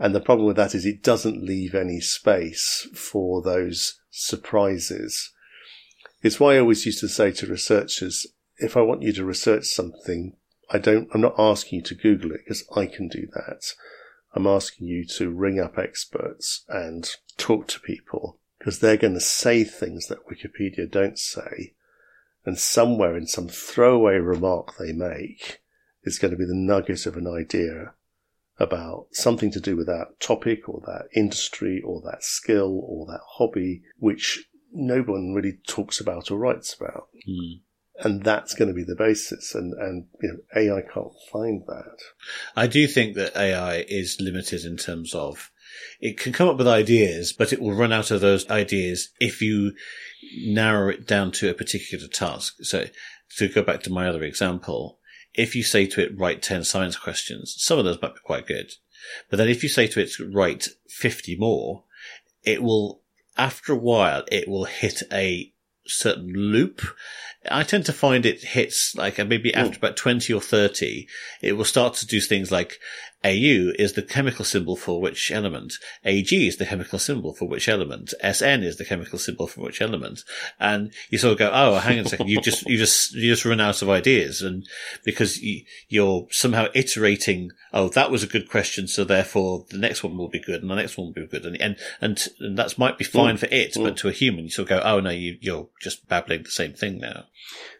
[0.00, 5.30] and the problem with that is it doesn't leave any space for those surprises.
[6.22, 8.26] It's why I always used to say to researchers,
[8.56, 10.36] if I want you to research something,
[10.70, 13.74] I don't, I'm not asking you to Google it because I can do that.
[14.34, 19.20] I'm asking you to ring up experts and talk to people because they're going to
[19.20, 21.74] say things that Wikipedia don't say
[22.46, 25.60] and somewhere in some throwaway remark they make
[26.04, 27.92] is going to be the nugget of an idea
[28.60, 33.22] about something to do with that topic or that industry or that skill or that
[33.38, 37.08] hobby, which no one really talks about or writes about.
[37.26, 37.62] Hmm.
[38.02, 39.54] And that's going to be the basis.
[39.54, 41.96] And, and, you know, AI can't find that.
[42.56, 45.50] I do think that AI is limited in terms of
[46.00, 49.42] it can come up with ideas, but it will run out of those ideas if
[49.42, 49.72] you
[50.46, 52.56] narrow it down to a particular task.
[52.62, 52.86] So
[53.36, 54.98] to go back to my other example,
[55.34, 58.46] if you say to it, write 10 science questions, some of those might be quite
[58.46, 58.72] good.
[59.28, 61.84] But then if you say to it, write 50 more,
[62.42, 63.00] it will,
[63.36, 65.52] after a while, it will hit a
[65.86, 66.82] certain loop.
[67.50, 69.58] I tend to find it hits like maybe hmm.
[69.58, 71.06] after about 20 or 30,
[71.42, 72.78] it will start to do things like
[73.24, 75.74] AU is the chemical symbol for which element.
[76.04, 78.14] AG is the chemical symbol for which element.
[78.22, 80.24] SN is the chemical symbol for which element.
[80.58, 82.28] And you sort of go, oh, hang on a second.
[82.28, 84.40] You just, you just, you just run out of ideas.
[84.40, 84.66] And
[85.04, 88.88] because you, you're somehow iterating, oh, that was a good question.
[88.88, 91.44] So therefore the next one will be good and the next one will be good.
[91.44, 93.40] And, and, and, and that might be fine mm.
[93.40, 93.84] for it, mm.
[93.84, 96.50] but to a human, you sort of go, oh, no, you, you're just babbling the
[96.50, 97.24] same thing now.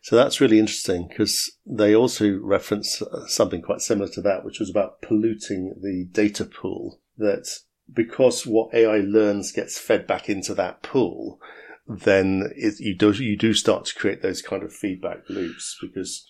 [0.02, 4.58] So that's really interesting because they also reference uh, something quite similar to that, which
[4.58, 7.00] was about polluting the data pool.
[7.18, 7.48] That
[7.92, 11.38] because what AI learns gets fed back into that pool,
[11.86, 16.26] then it, you do you do start to create those kind of feedback loops because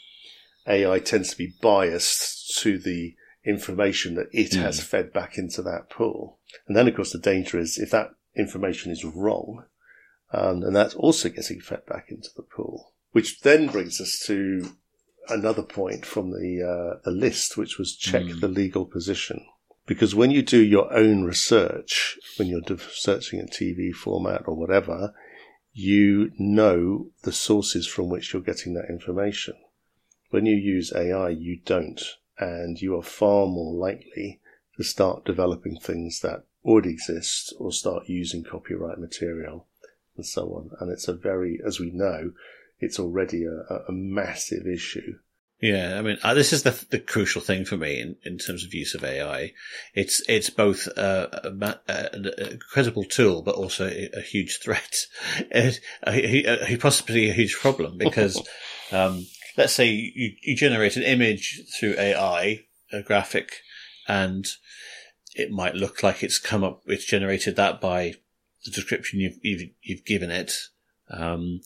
[0.66, 3.14] AI tends to be biased to the
[3.44, 4.62] information that it mm.
[4.62, 6.39] has fed back into that pool.
[6.66, 9.64] And then, of course, the danger is if that information is wrong,
[10.32, 12.94] um, and that's also getting fed back into the pool.
[13.12, 14.77] Which then brings us to
[15.31, 18.40] another point from the uh, the list, which was check mm.
[18.40, 19.44] the legal position.
[19.86, 22.62] Because when you do your own research, when you're
[22.93, 25.15] searching in TV format or whatever,
[25.73, 29.55] you know the sources from which you're getting that information.
[30.31, 32.01] When you use AI, you don't,
[32.39, 34.40] and you are far more likely
[34.77, 39.66] to start developing things that already exist or start using copyright material
[40.16, 40.70] and so on.
[40.81, 42.32] And it's a very, as we know,
[42.81, 45.15] it's already a, a massive issue.
[45.61, 48.65] Yeah, I mean, uh, this is the the crucial thing for me in, in terms
[48.65, 49.52] of use of AI.
[49.94, 51.52] It's it's both a,
[51.86, 55.05] a, a credible tool, but also a, huge threat,
[55.55, 55.74] a,
[56.07, 58.40] a, possibly a huge problem because,
[58.93, 59.27] um,
[59.59, 63.52] let's say you, you generate an image through AI, a graphic,
[64.09, 64.47] and
[65.35, 68.15] it might look like it's come up, it's generated that by
[68.65, 70.55] the description you've you've, you've given it,
[71.10, 71.60] um,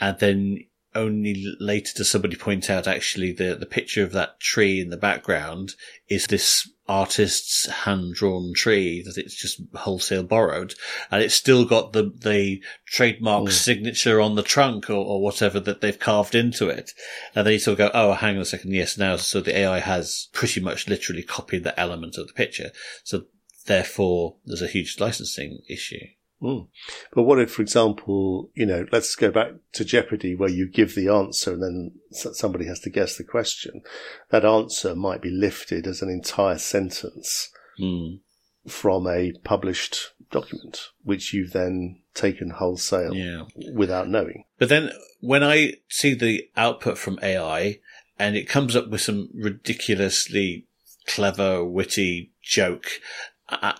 [0.00, 0.58] and then
[0.94, 4.96] only later does somebody point out actually the, the picture of that tree in the
[4.96, 5.74] background
[6.08, 10.74] is this artist's hand drawn tree that it's just wholesale borrowed
[11.10, 13.52] and it's still got the, the trademark mm.
[13.52, 16.92] signature on the trunk or, or whatever that they've carved into it.
[17.34, 18.72] And then you sort of go, oh, hang on a second.
[18.72, 18.96] Yes.
[18.96, 22.70] Now, so the AI has pretty much literally copied the element of the picture.
[23.04, 23.24] So
[23.66, 26.06] therefore there's a huge licensing issue.
[26.42, 26.68] Mm.
[27.12, 30.94] But what if, for example, you know, let's go back to Jeopardy where you give
[30.94, 33.82] the answer and then somebody has to guess the question.
[34.30, 37.50] That answer might be lifted as an entire sentence
[37.80, 38.20] mm.
[38.68, 43.44] from a published document, which you've then taken wholesale yeah.
[43.74, 44.44] without knowing.
[44.58, 47.80] But then when I see the output from AI
[48.18, 50.66] and it comes up with some ridiculously
[51.06, 53.00] clever, witty joke,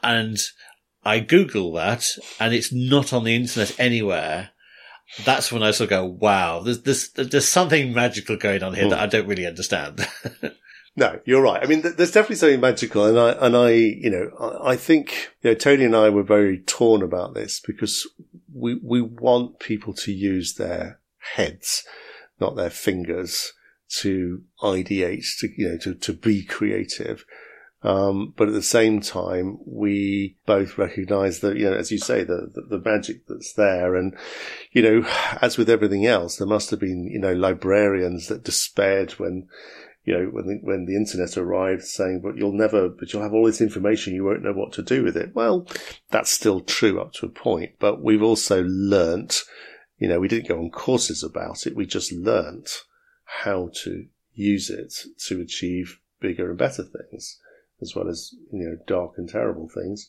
[0.02, 0.38] and
[1.08, 2.06] I Google that
[2.38, 4.50] and it's not on the internet anywhere.
[5.24, 8.84] That's when I sort of go, wow, there's, there's, there's something magical going on here
[8.84, 8.90] mm.
[8.90, 10.06] that I don't really understand.
[10.96, 11.62] no, you're right.
[11.62, 13.06] I mean, there's definitely something magical.
[13.06, 16.22] And I, and I, you know, I, I think, you know, Tony and I were
[16.22, 18.06] very torn about this because
[18.52, 21.00] we, we want people to use their
[21.36, 21.84] heads,
[22.38, 23.54] not their fingers
[24.00, 27.24] to ideate, to, you know, to, to be creative.
[27.88, 32.22] Um, but at the same time, we both recognize that, you know, as you say,
[32.22, 33.96] the, the, the, magic that's there.
[33.96, 34.14] And,
[34.72, 35.08] you know,
[35.40, 39.48] as with everything else, there must have been, you know, librarians that despaired when,
[40.04, 43.32] you know, when the, when the internet arrived saying, but you'll never, but you'll have
[43.32, 44.14] all this information.
[44.14, 45.34] You won't know what to do with it.
[45.34, 45.66] Well,
[46.10, 49.44] that's still true up to a point, but we've also learnt,
[49.96, 51.74] you know, we didn't go on courses about it.
[51.74, 52.82] We just learnt
[53.24, 54.92] how to use it
[55.28, 57.38] to achieve bigger and better things
[57.80, 60.08] as well as you know dark and terrible things,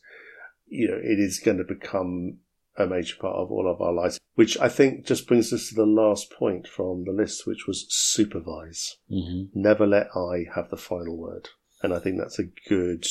[0.67, 2.37] you know it is going to become
[2.77, 4.19] a major part of all of our lives.
[4.35, 7.85] Which AI think just brings us to the last point from the list, which was
[7.89, 8.95] supervise.
[9.11, 9.59] Mm-hmm.
[9.59, 11.49] Never let I have the final word,
[11.83, 13.05] and I think that's a good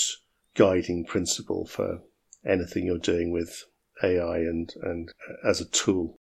[0.54, 2.00] guiding principle for
[2.46, 3.64] anything you're doing with
[4.02, 5.12] AI and and
[5.46, 6.17] as a tool.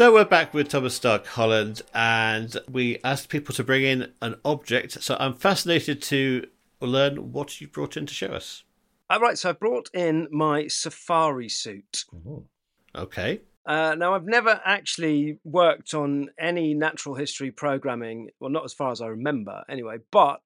[0.00, 4.36] So we're back with Thomas Stark Holland, and we asked people to bring in an
[4.46, 5.02] object.
[5.02, 6.46] So I'm fascinated to
[6.80, 8.64] learn what you brought in to show us.
[9.10, 12.06] All right, so I brought in my safari suit.
[12.14, 12.46] Ooh.
[12.94, 13.42] Okay.
[13.66, 18.92] Uh, now, I've never actually worked on any natural history programming, well, not as far
[18.92, 20.40] as I remember anyway, but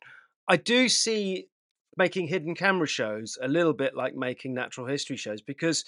[0.48, 1.46] I do see
[1.96, 5.84] making hidden camera shows a little bit like making natural history shows because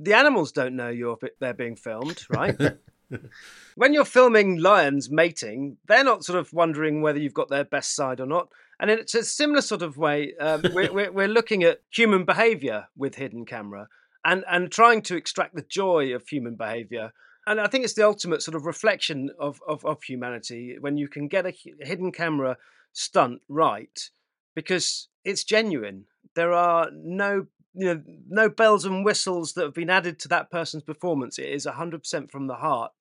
[0.00, 2.56] the animals don't know you're they're being filmed, right?
[3.74, 7.94] when you're filming lions mating, they're not sort of wondering whether you've got their best
[7.94, 8.48] side or not.
[8.80, 10.34] And it's a similar sort of way.
[10.38, 13.88] Um, we're, we're, we're looking at human behaviour with hidden camera
[14.24, 17.12] and and trying to extract the joy of human behaviour.
[17.46, 21.08] And I think it's the ultimate sort of reflection of, of, of humanity when you
[21.08, 22.58] can get a hidden camera
[22.92, 24.10] stunt right
[24.54, 26.04] because it's genuine.
[26.34, 30.50] There are no you know no bells and whistles that have been added to that
[30.50, 31.38] person's performance.
[31.38, 32.92] It is hundred percent from the heart.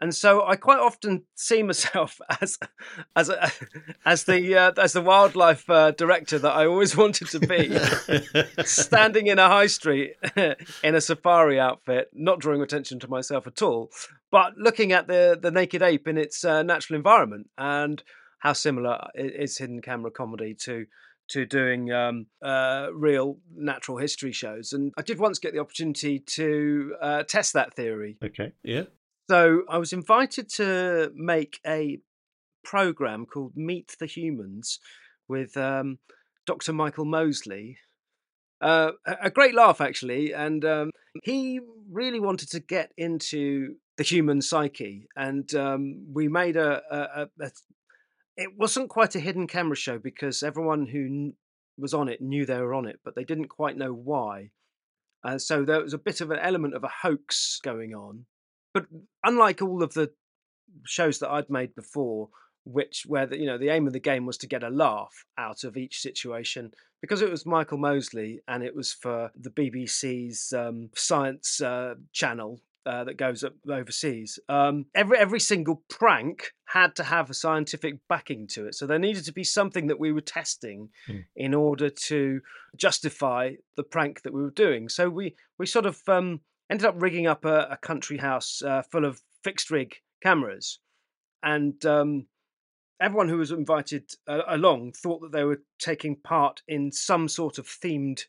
[0.00, 2.58] And so I quite often see myself as
[3.14, 3.50] as a,
[4.04, 7.78] as the uh, as the wildlife uh, director that I always wanted to be,
[8.64, 13.62] standing in a high street in a safari outfit, not drawing attention to myself at
[13.62, 13.90] all,
[14.30, 18.02] but looking at the the naked ape in its uh, natural environment and
[18.40, 20.84] how similar is hidden camera comedy to
[21.30, 24.72] to doing um, uh, real natural history shows.
[24.72, 28.16] And I did once get the opportunity to uh, test that theory.
[28.22, 28.84] Okay, yeah.
[29.28, 31.98] So I was invited to make a
[32.62, 34.80] program called Meet the Humans
[35.28, 35.98] with um,
[36.46, 36.72] Dr.
[36.72, 37.78] Michael Mosley.
[38.60, 40.32] Uh, a great laugh, actually.
[40.34, 40.90] And um,
[41.22, 41.60] he
[41.90, 45.06] really wanted to get into the human psyche.
[45.16, 47.50] And um, we made a, a, a,
[48.36, 51.32] it wasn't quite a hidden camera show because everyone who
[51.78, 54.50] was on it knew they were on it, but they didn't quite know why.
[55.22, 58.26] Uh, so there was a bit of an element of a hoax going on.
[58.72, 58.86] but
[59.24, 60.10] unlike all of the
[60.84, 62.28] shows that I'd made before,
[62.64, 65.26] which where the, you know the aim of the game was to get a laugh
[65.36, 70.52] out of each situation because it was Michael Mosley and it was for the BBC's
[70.54, 74.38] um, science uh, channel uh, that goes up overseas.
[74.48, 78.98] Um, every every single prank had to have a scientific backing to it, so there
[78.98, 81.24] needed to be something that we were testing Mm.
[81.36, 82.40] in order to
[82.76, 84.88] justify the prank that we were doing.
[84.88, 86.40] So we we sort of um,
[86.70, 90.80] ended up rigging up a, a country house uh, full of fixed rig cameras,
[91.42, 92.26] and um,
[93.00, 97.58] everyone who was invited uh, along thought that they were taking part in some sort
[97.58, 98.22] of themed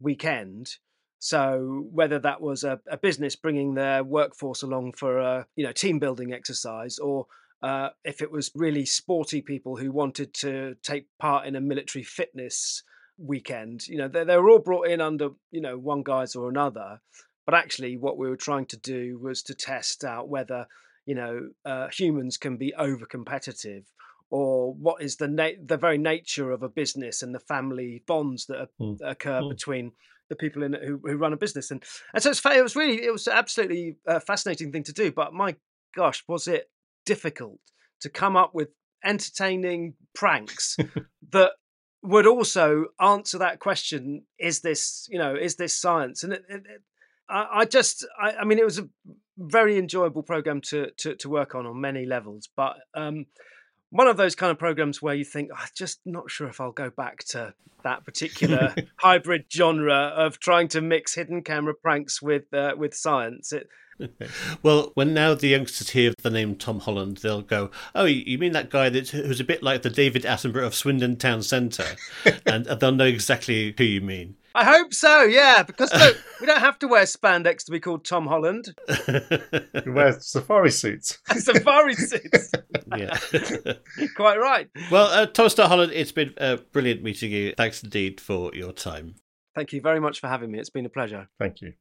[0.00, 0.76] weekend.
[1.18, 5.72] So whether that was a, a business bringing their workforce along for a you know
[5.72, 7.26] team building exercise, or
[7.62, 12.04] uh, if it was really sporty people who wanted to take part in a military
[12.04, 12.82] fitness
[13.18, 16.48] weekend, you know they, they were all brought in under you know one guise or
[16.48, 17.00] another.
[17.46, 20.66] But actually, what we were trying to do was to test out whether
[21.04, 23.84] you know uh, humans can be over competitive
[24.30, 28.46] or what is the na- the very nature of a business and the family bonds
[28.46, 28.98] that, are, Mm.
[28.98, 29.48] that occur Mm.
[29.48, 29.92] between
[30.28, 31.82] the people in it who, who run a business and
[32.12, 35.32] and so it's it was really it was absolutely a fascinating thing to do but
[35.32, 35.56] my
[35.94, 36.70] gosh was it
[37.06, 37.58] difficult
[38.00, 38.68] to come up with
[39.04, 40.76] entertaining pranks
[41.32, 41.52] that
[42.02, 46.22] would also answer that question is this you know is this science?
[46.22, 46.82] And it, it, it,
[47.28, 48.88] I, I just I, I mean it was a
[49.36, 53.26] very enjoyable program to, to to work on on many levels but um
[53.90, 56.72] one of those kind of programs where you think i'm just not sure if i'll
[56.72, 57.52] go back to
[57.84, 63.52] that particular hybrid genre of trying to mix hidden camera pranks with uh, with science
[63.52, 63.68] it,
[64.62, 68.38] Well, when now the youngsters hear the name Tom Holland, they'll go, "Oh, you you
[68.38, 71.96] mean that guy that who's a bit like the David Attenborough of Swindon Town Centre?"
[72.46, 74.36] and they'll know exactly who you mean.
[74.60, 78.04] I hope so yeah because look we don't have to wear spandex to be called
[78.04, 78.74] tom holland
[79.86, 81.18] We wear safari suits.
[81.36, 82.50] safari suits
[82.96, 83.16] yeah.
[84.16, 87.54] Quite right well, uh, Thomas Stark Holland, it's been uh, brilliant meeting you.
[87.56, 89.14] Thanks indeed for your time.
[89.54, 91.74] thank you very much for having me it's been a pleasure Thank you.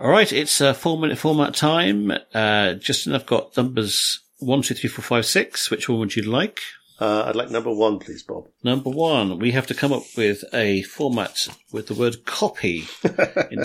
[0.00, 2.10] All right, it's uh, four minute format time.
[2.34, 5.70] Uh, Justin, I've got numbers one, two, three, four, five, six.
[5.70, 6.60] Which one would you like?
[7.00, 8.48] Uh, I'd like number one, please, Bob.
[8.62, 12.86] Number one, we have to come up with a format with the word copy.
[13.50, 13.64] in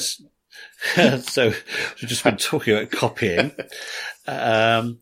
[1.22, 3.52] so we've just been talking about copying.
[4.28, 5.00] Um,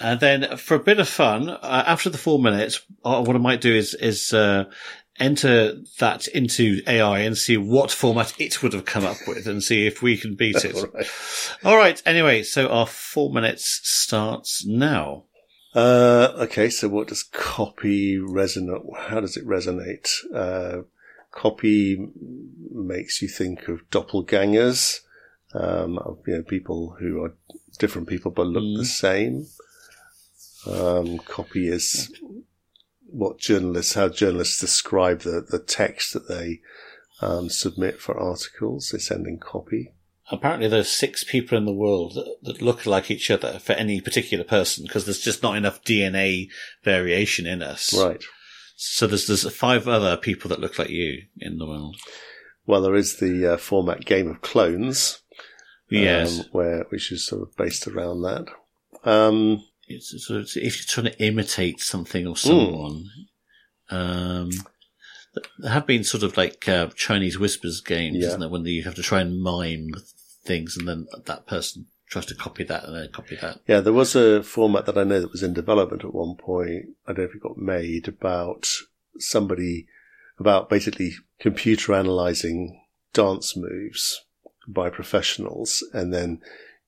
[0.00, 3.38] and then for a bit of fun, uh, after the four minutes, uh, what I
[3.38, 4.64] might do is, is, uh,
[5.18, 9.62] enter that into AI and see what format it would have come up with and
[9.62, 10.74] see if we can beat it.
[10.74, 11.06] All right.
[11.64, 12.02] All right.
[12.06, 15.24] Anyway, so our four minutes starts now.
[15.74, 18.84] Uh, okay, so what does copy resonate?
[19.08, 20.08] How does it resonate?
[20.34, 20.82] Uh,
[21.30, 22.08] copy
[22.70, 25.00] makes you think of doppelgangers,
[25.54, 27.34] um, of, you know, people who are
[27.78, 28.86] different people but look the Mm.
[28.86, 29.46] same.
[30.66, 32.12] Um, copy is
[33.12, 36.60] what journalists, how journalists describe the, the text that they
[37.20, 38.90] um, submit for articles.
[38.90, 39.92] They send in copy.
[40.30, 44.00] Apparently, there's six people in the world that, that look like each other for any
[44.00, 46.48] particular person because there's just not enough DNA
[46.84, 47.92] variation in us.
[47.92, 48.22] Right.
[48.76, 51.96] So there's there's five other people that look like you in the world.
[52.66, 55.18] Well, there is the uh, format Game of Clones.
[55.90, 56.40] Yes.
[56.40, 58.46] um, where which is sort of based around that.
[59.04, 59.64] Um,
[59.96, 63.06] It's, so it's, if you're trying to imitate something or someone,
[63.90, 64.50] um,
[65.58, 68.28] there have been sort of like uh, Chinese whispers games, Yeah.
[68.28, 68.48] isn't there?
[68.48, 69.90] When you have to try and mime
[70.44, 73.58] things, and then that person tries to copy that and then copy that.
[73.66, 76.90] yeah, there was a format that I know that was in development at one point.
[77.06, 78.66] I don't know if it got made about
[79.18, 79.86] somebody
[80.38, 82.82] about basically computer analyzing
[83.14, 84.20] dance moves
[84.66, 86.40] by professionals and then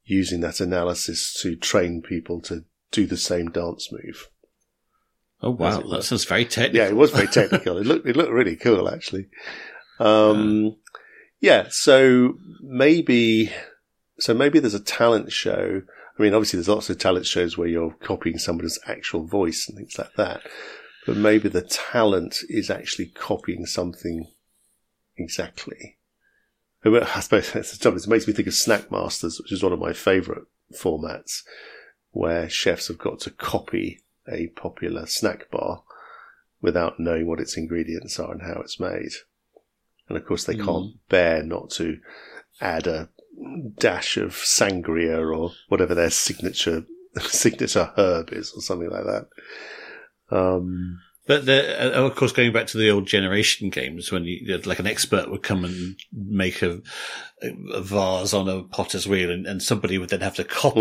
[0.05, 2.65] using that analysis to train people to
[2.95, 4.29] do the same dance move.
[5.43, 6.79] Oh wow, that sounds very technical.
[6.79, 7.77] Yeah, it was very technical.
[7.77, 9.27] it looked it looked really cool actually.
[9.99, 10.77] Um,
[11.41, 13.53] yeah, so maybe
[14.19, 15.83] so maybe there's a talent show.
[16.19, 19.77] I mean, obviously there's lots of talent shows where you're copying somebody's actual voice and
[19.77, 20.43] things like that.
[21.07, 24.29] But maybe the talent is actually copying something
[25.17, 25.99] exactly.
[26.85, 27.99] I I suppose that's the trouble.
[27.99, 30.45] It makes me think of Snack Masters, which is one of my favourite
[30.81, 31.43] formats,
[32.15, 35.83] where chefs have got to copy a popular snack bar
[36.63, 39.13] without knowing what its ingredients are and how it's made.
[40.09, 40.65] And of course, they Mm.
[40.65, 41.99] can't bear not to
[42.61, 43.11] add a
[43.79, 46.87] dash of sangria or whatever their signature
[47.21, 49.29] signature herb is, or something like that.
[50.31, 54.59] Um, But the, uh, of course, going back to the old generation games, when you,
[54.67, 56.81] like an expert would come and make a,
[57.73, 60.81] a vase on a potter's wheel, and, and somebody would then have to copy.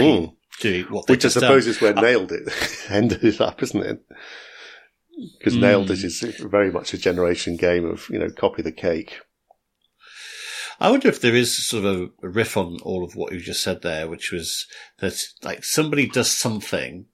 [0.60, 1.72] Doing what they Which I um, suppose done.
[1.72, 2.50] is where uh, Nailed It
[2.90, 4.06] ended it up, isn't it?
[5.38, 5.62] Because hmm.
[5.62, 9.20] Nailed It is very much a generation game of, you know, copy the cake.
[10.80, 13.64] I wonder if there is sort of a riff on all of what you just
[13.64, 14.66] said there, which was
[15.00, 17.06] that like somebody does something,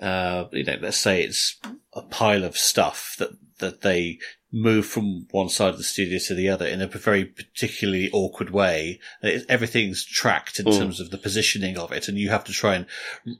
[0.00, 1.58] uh, you know, let's say it's
[1.92, 4.18] a pile of stuff that, that they
[4.56, 8.50] move from one side of the studio to the other in a very particularly awkward
[8.50, 9.00] way.
[9.20, 10.78] It- Everything's tracked in Mm.
[10.78, 12.86] terms of the positioning of it, and you have to try and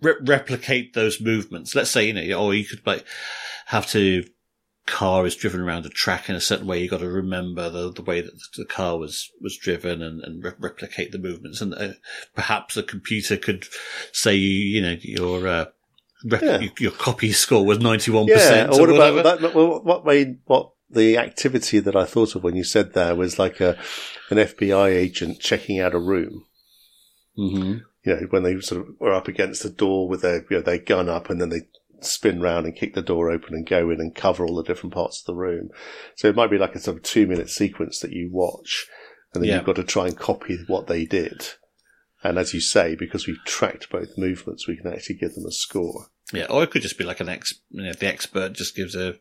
[0.02, 1.74] re- replicate those movements.
[1.74, 3.06] Let's say, you know, or you could like
[3.66, 4.24] have to
[4.86, 6.80] car is driven around a track in a certain way.
[6.82, 10.44] You've got to remember the, the way that the car was, was driven and, and
[10.44, 11.62] re- replicate the movements.
[11.62, 11.92] And uh,
[12.34, 13.66] perhaps a computer could
[14.12, 15.64] say, you know, your, uh,
[16.26, 16.58] rep- Yeah.
[16.60, 18.66] your, your copy score was 91% Yeah.
[18.66, 19.20] or, Or what whatever.
[19.20, 19.54] about that?
[19.54, 23.38] Well, what made what the activity that I thought of when you said there was
[23.38, 23.76] like a
[24.30, 26.44] an FBI agent checking out a room.
[27.36, 30.56] hmm You know, when they sort of were up against the door with their you
[30.56, 31.62] know their gun up, and then they
[32.00, 34.92] spin round and kick the door open and go in and cover all the different
[34.92, 35.70] parts of the room.
[36.16, 38.86] So it might be like a sort of two minute sequence that you watch,
[39.32, 39.56] and then Yeah.
[39.56, 41.48] you've got to try and copy what they did.
[42.22, 45.52] And as you say, because we've tracked both movements, we can actually give them a
[45.52, 46.06] score.
[46.32, 46.46] Yeah.
[46.46, 49.16] Or it could just be like an ex, you know, the expert just gives a,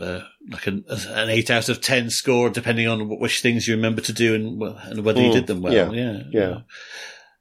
[0.00, 0.20] uh,
[0.50, 4.12] like an, an eight out of 10 score, depending on which things you remember to
[4.12, 5.72] do and, and whether you Mm, did them well.
[5.72, 6.22] yeah, Yeah.
[6.30, 6.58] yeah.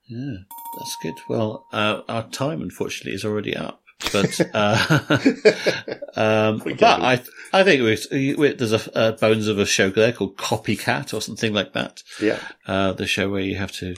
[0.07, 0.35] Yeah.
[0.77, 1.15] That's good.
[1.29, 3.81] Well, uh, our time, unfortunately, is already up.
[4.11, 5.07] But, uh,
[6.15, 6.83] um, but.
[6.83, 7.21] I,
[7.53, 11.21] I think we, we, there's a, a bones of a show there called Copycat or
[11.21, 12.03] something like that.
[12.21, 12.39] Yeah.
[12.67, 13.95] Uh, the show where you have to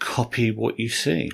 [0.00, 1.30] copy what you see.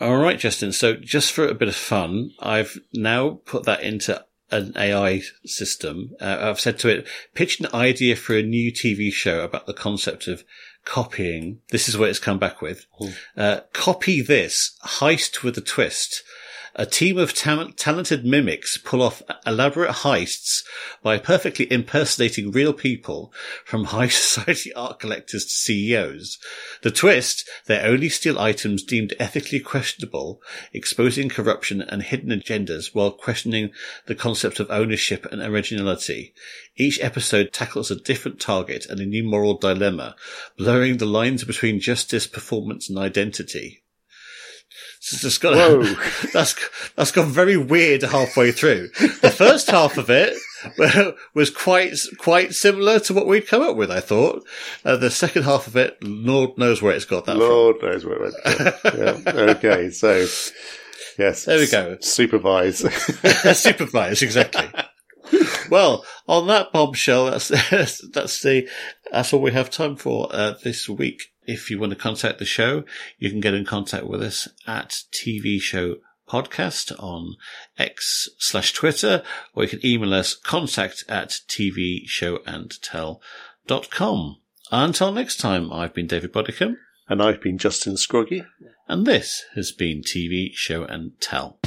[0.00, 0.72] All right, Justin.
[0.72, 6.14] So just for a bit of fun, I've now put that into an AI system.
[6.20, 9.74] Uh, I've said to it, pitch an idea for a new TV show about the
[9.74, 10.44] concept of
[10.84, 11.60] copying.
[11.70, 12.86] This is what it's come back with.
[13.36, 16.22] Uh, copy this heist with a twist.
[16.78, 20.62] A team of tam- talented mimics pull off elaborate heists
[21.02, 23.32] by perfectly impersonating real people
[23.64, 26.36] from high society art collectors to CEOs.
[26.82, 30.42] The twist, they only steal items deemed ethically questionable,
[30.74, 33.70] exposing corruption and hidden agendas while questioning
[34.04, 36.34] the concept of ownership and originality.
[36.76, 40.14] Each episode tackles a different target and a new moral dilemma,
[40.58, 43.82] blurring the lines between justice, performance, and identity.
[45.12, 45.82] It's just got Whoa.
[46.32, 46.56] that's
[46.96, 48.88] that's gone very weird halfway through.
[49.22, 50.36] The first half of it
[51.34, 53.88] was quite quite similar to what we'd come up with.
[53.90, 54.44] I thought.
[54.84, 58.16] Uh, the second half of it, Lord knows where it's got that Lord knows where
[58.16, 58.74] it went.
[58.80, 59.00] from.
[59.00, 59.32] yeah.
[59.52, 59.90] Okay.
[59.90, 60.26] So,
[61.18, 61.44] yes.
[61.44, 61.98] There we go.
[62.00, 62.78] Supervise.
[63.58, 64.68] supervise exactly.
[65.70, 67.48] well, on that bombshell, that's
[68.12, 68.68] that's the
[69.12, 71.32] that's all we have time for uh, this week.
[71.46, 72.84] If you want to contact the show,
[73.18, 75.96] you can get in contact with us at TV Show
[76.28, 77.36] Podcast on
[77.78, 79.22] X slash Twitter,
[79.54, 83.20] or you can email us contact at TV Show and Tell
[83.66, 84.38] dot com.
[84.72, 86.76] Until next time, I've been David Bodycombe,
[87.08, 88.44] and I've been Justin Scroggie.
[88.88, 91.60] and this has been TV Show and Tell.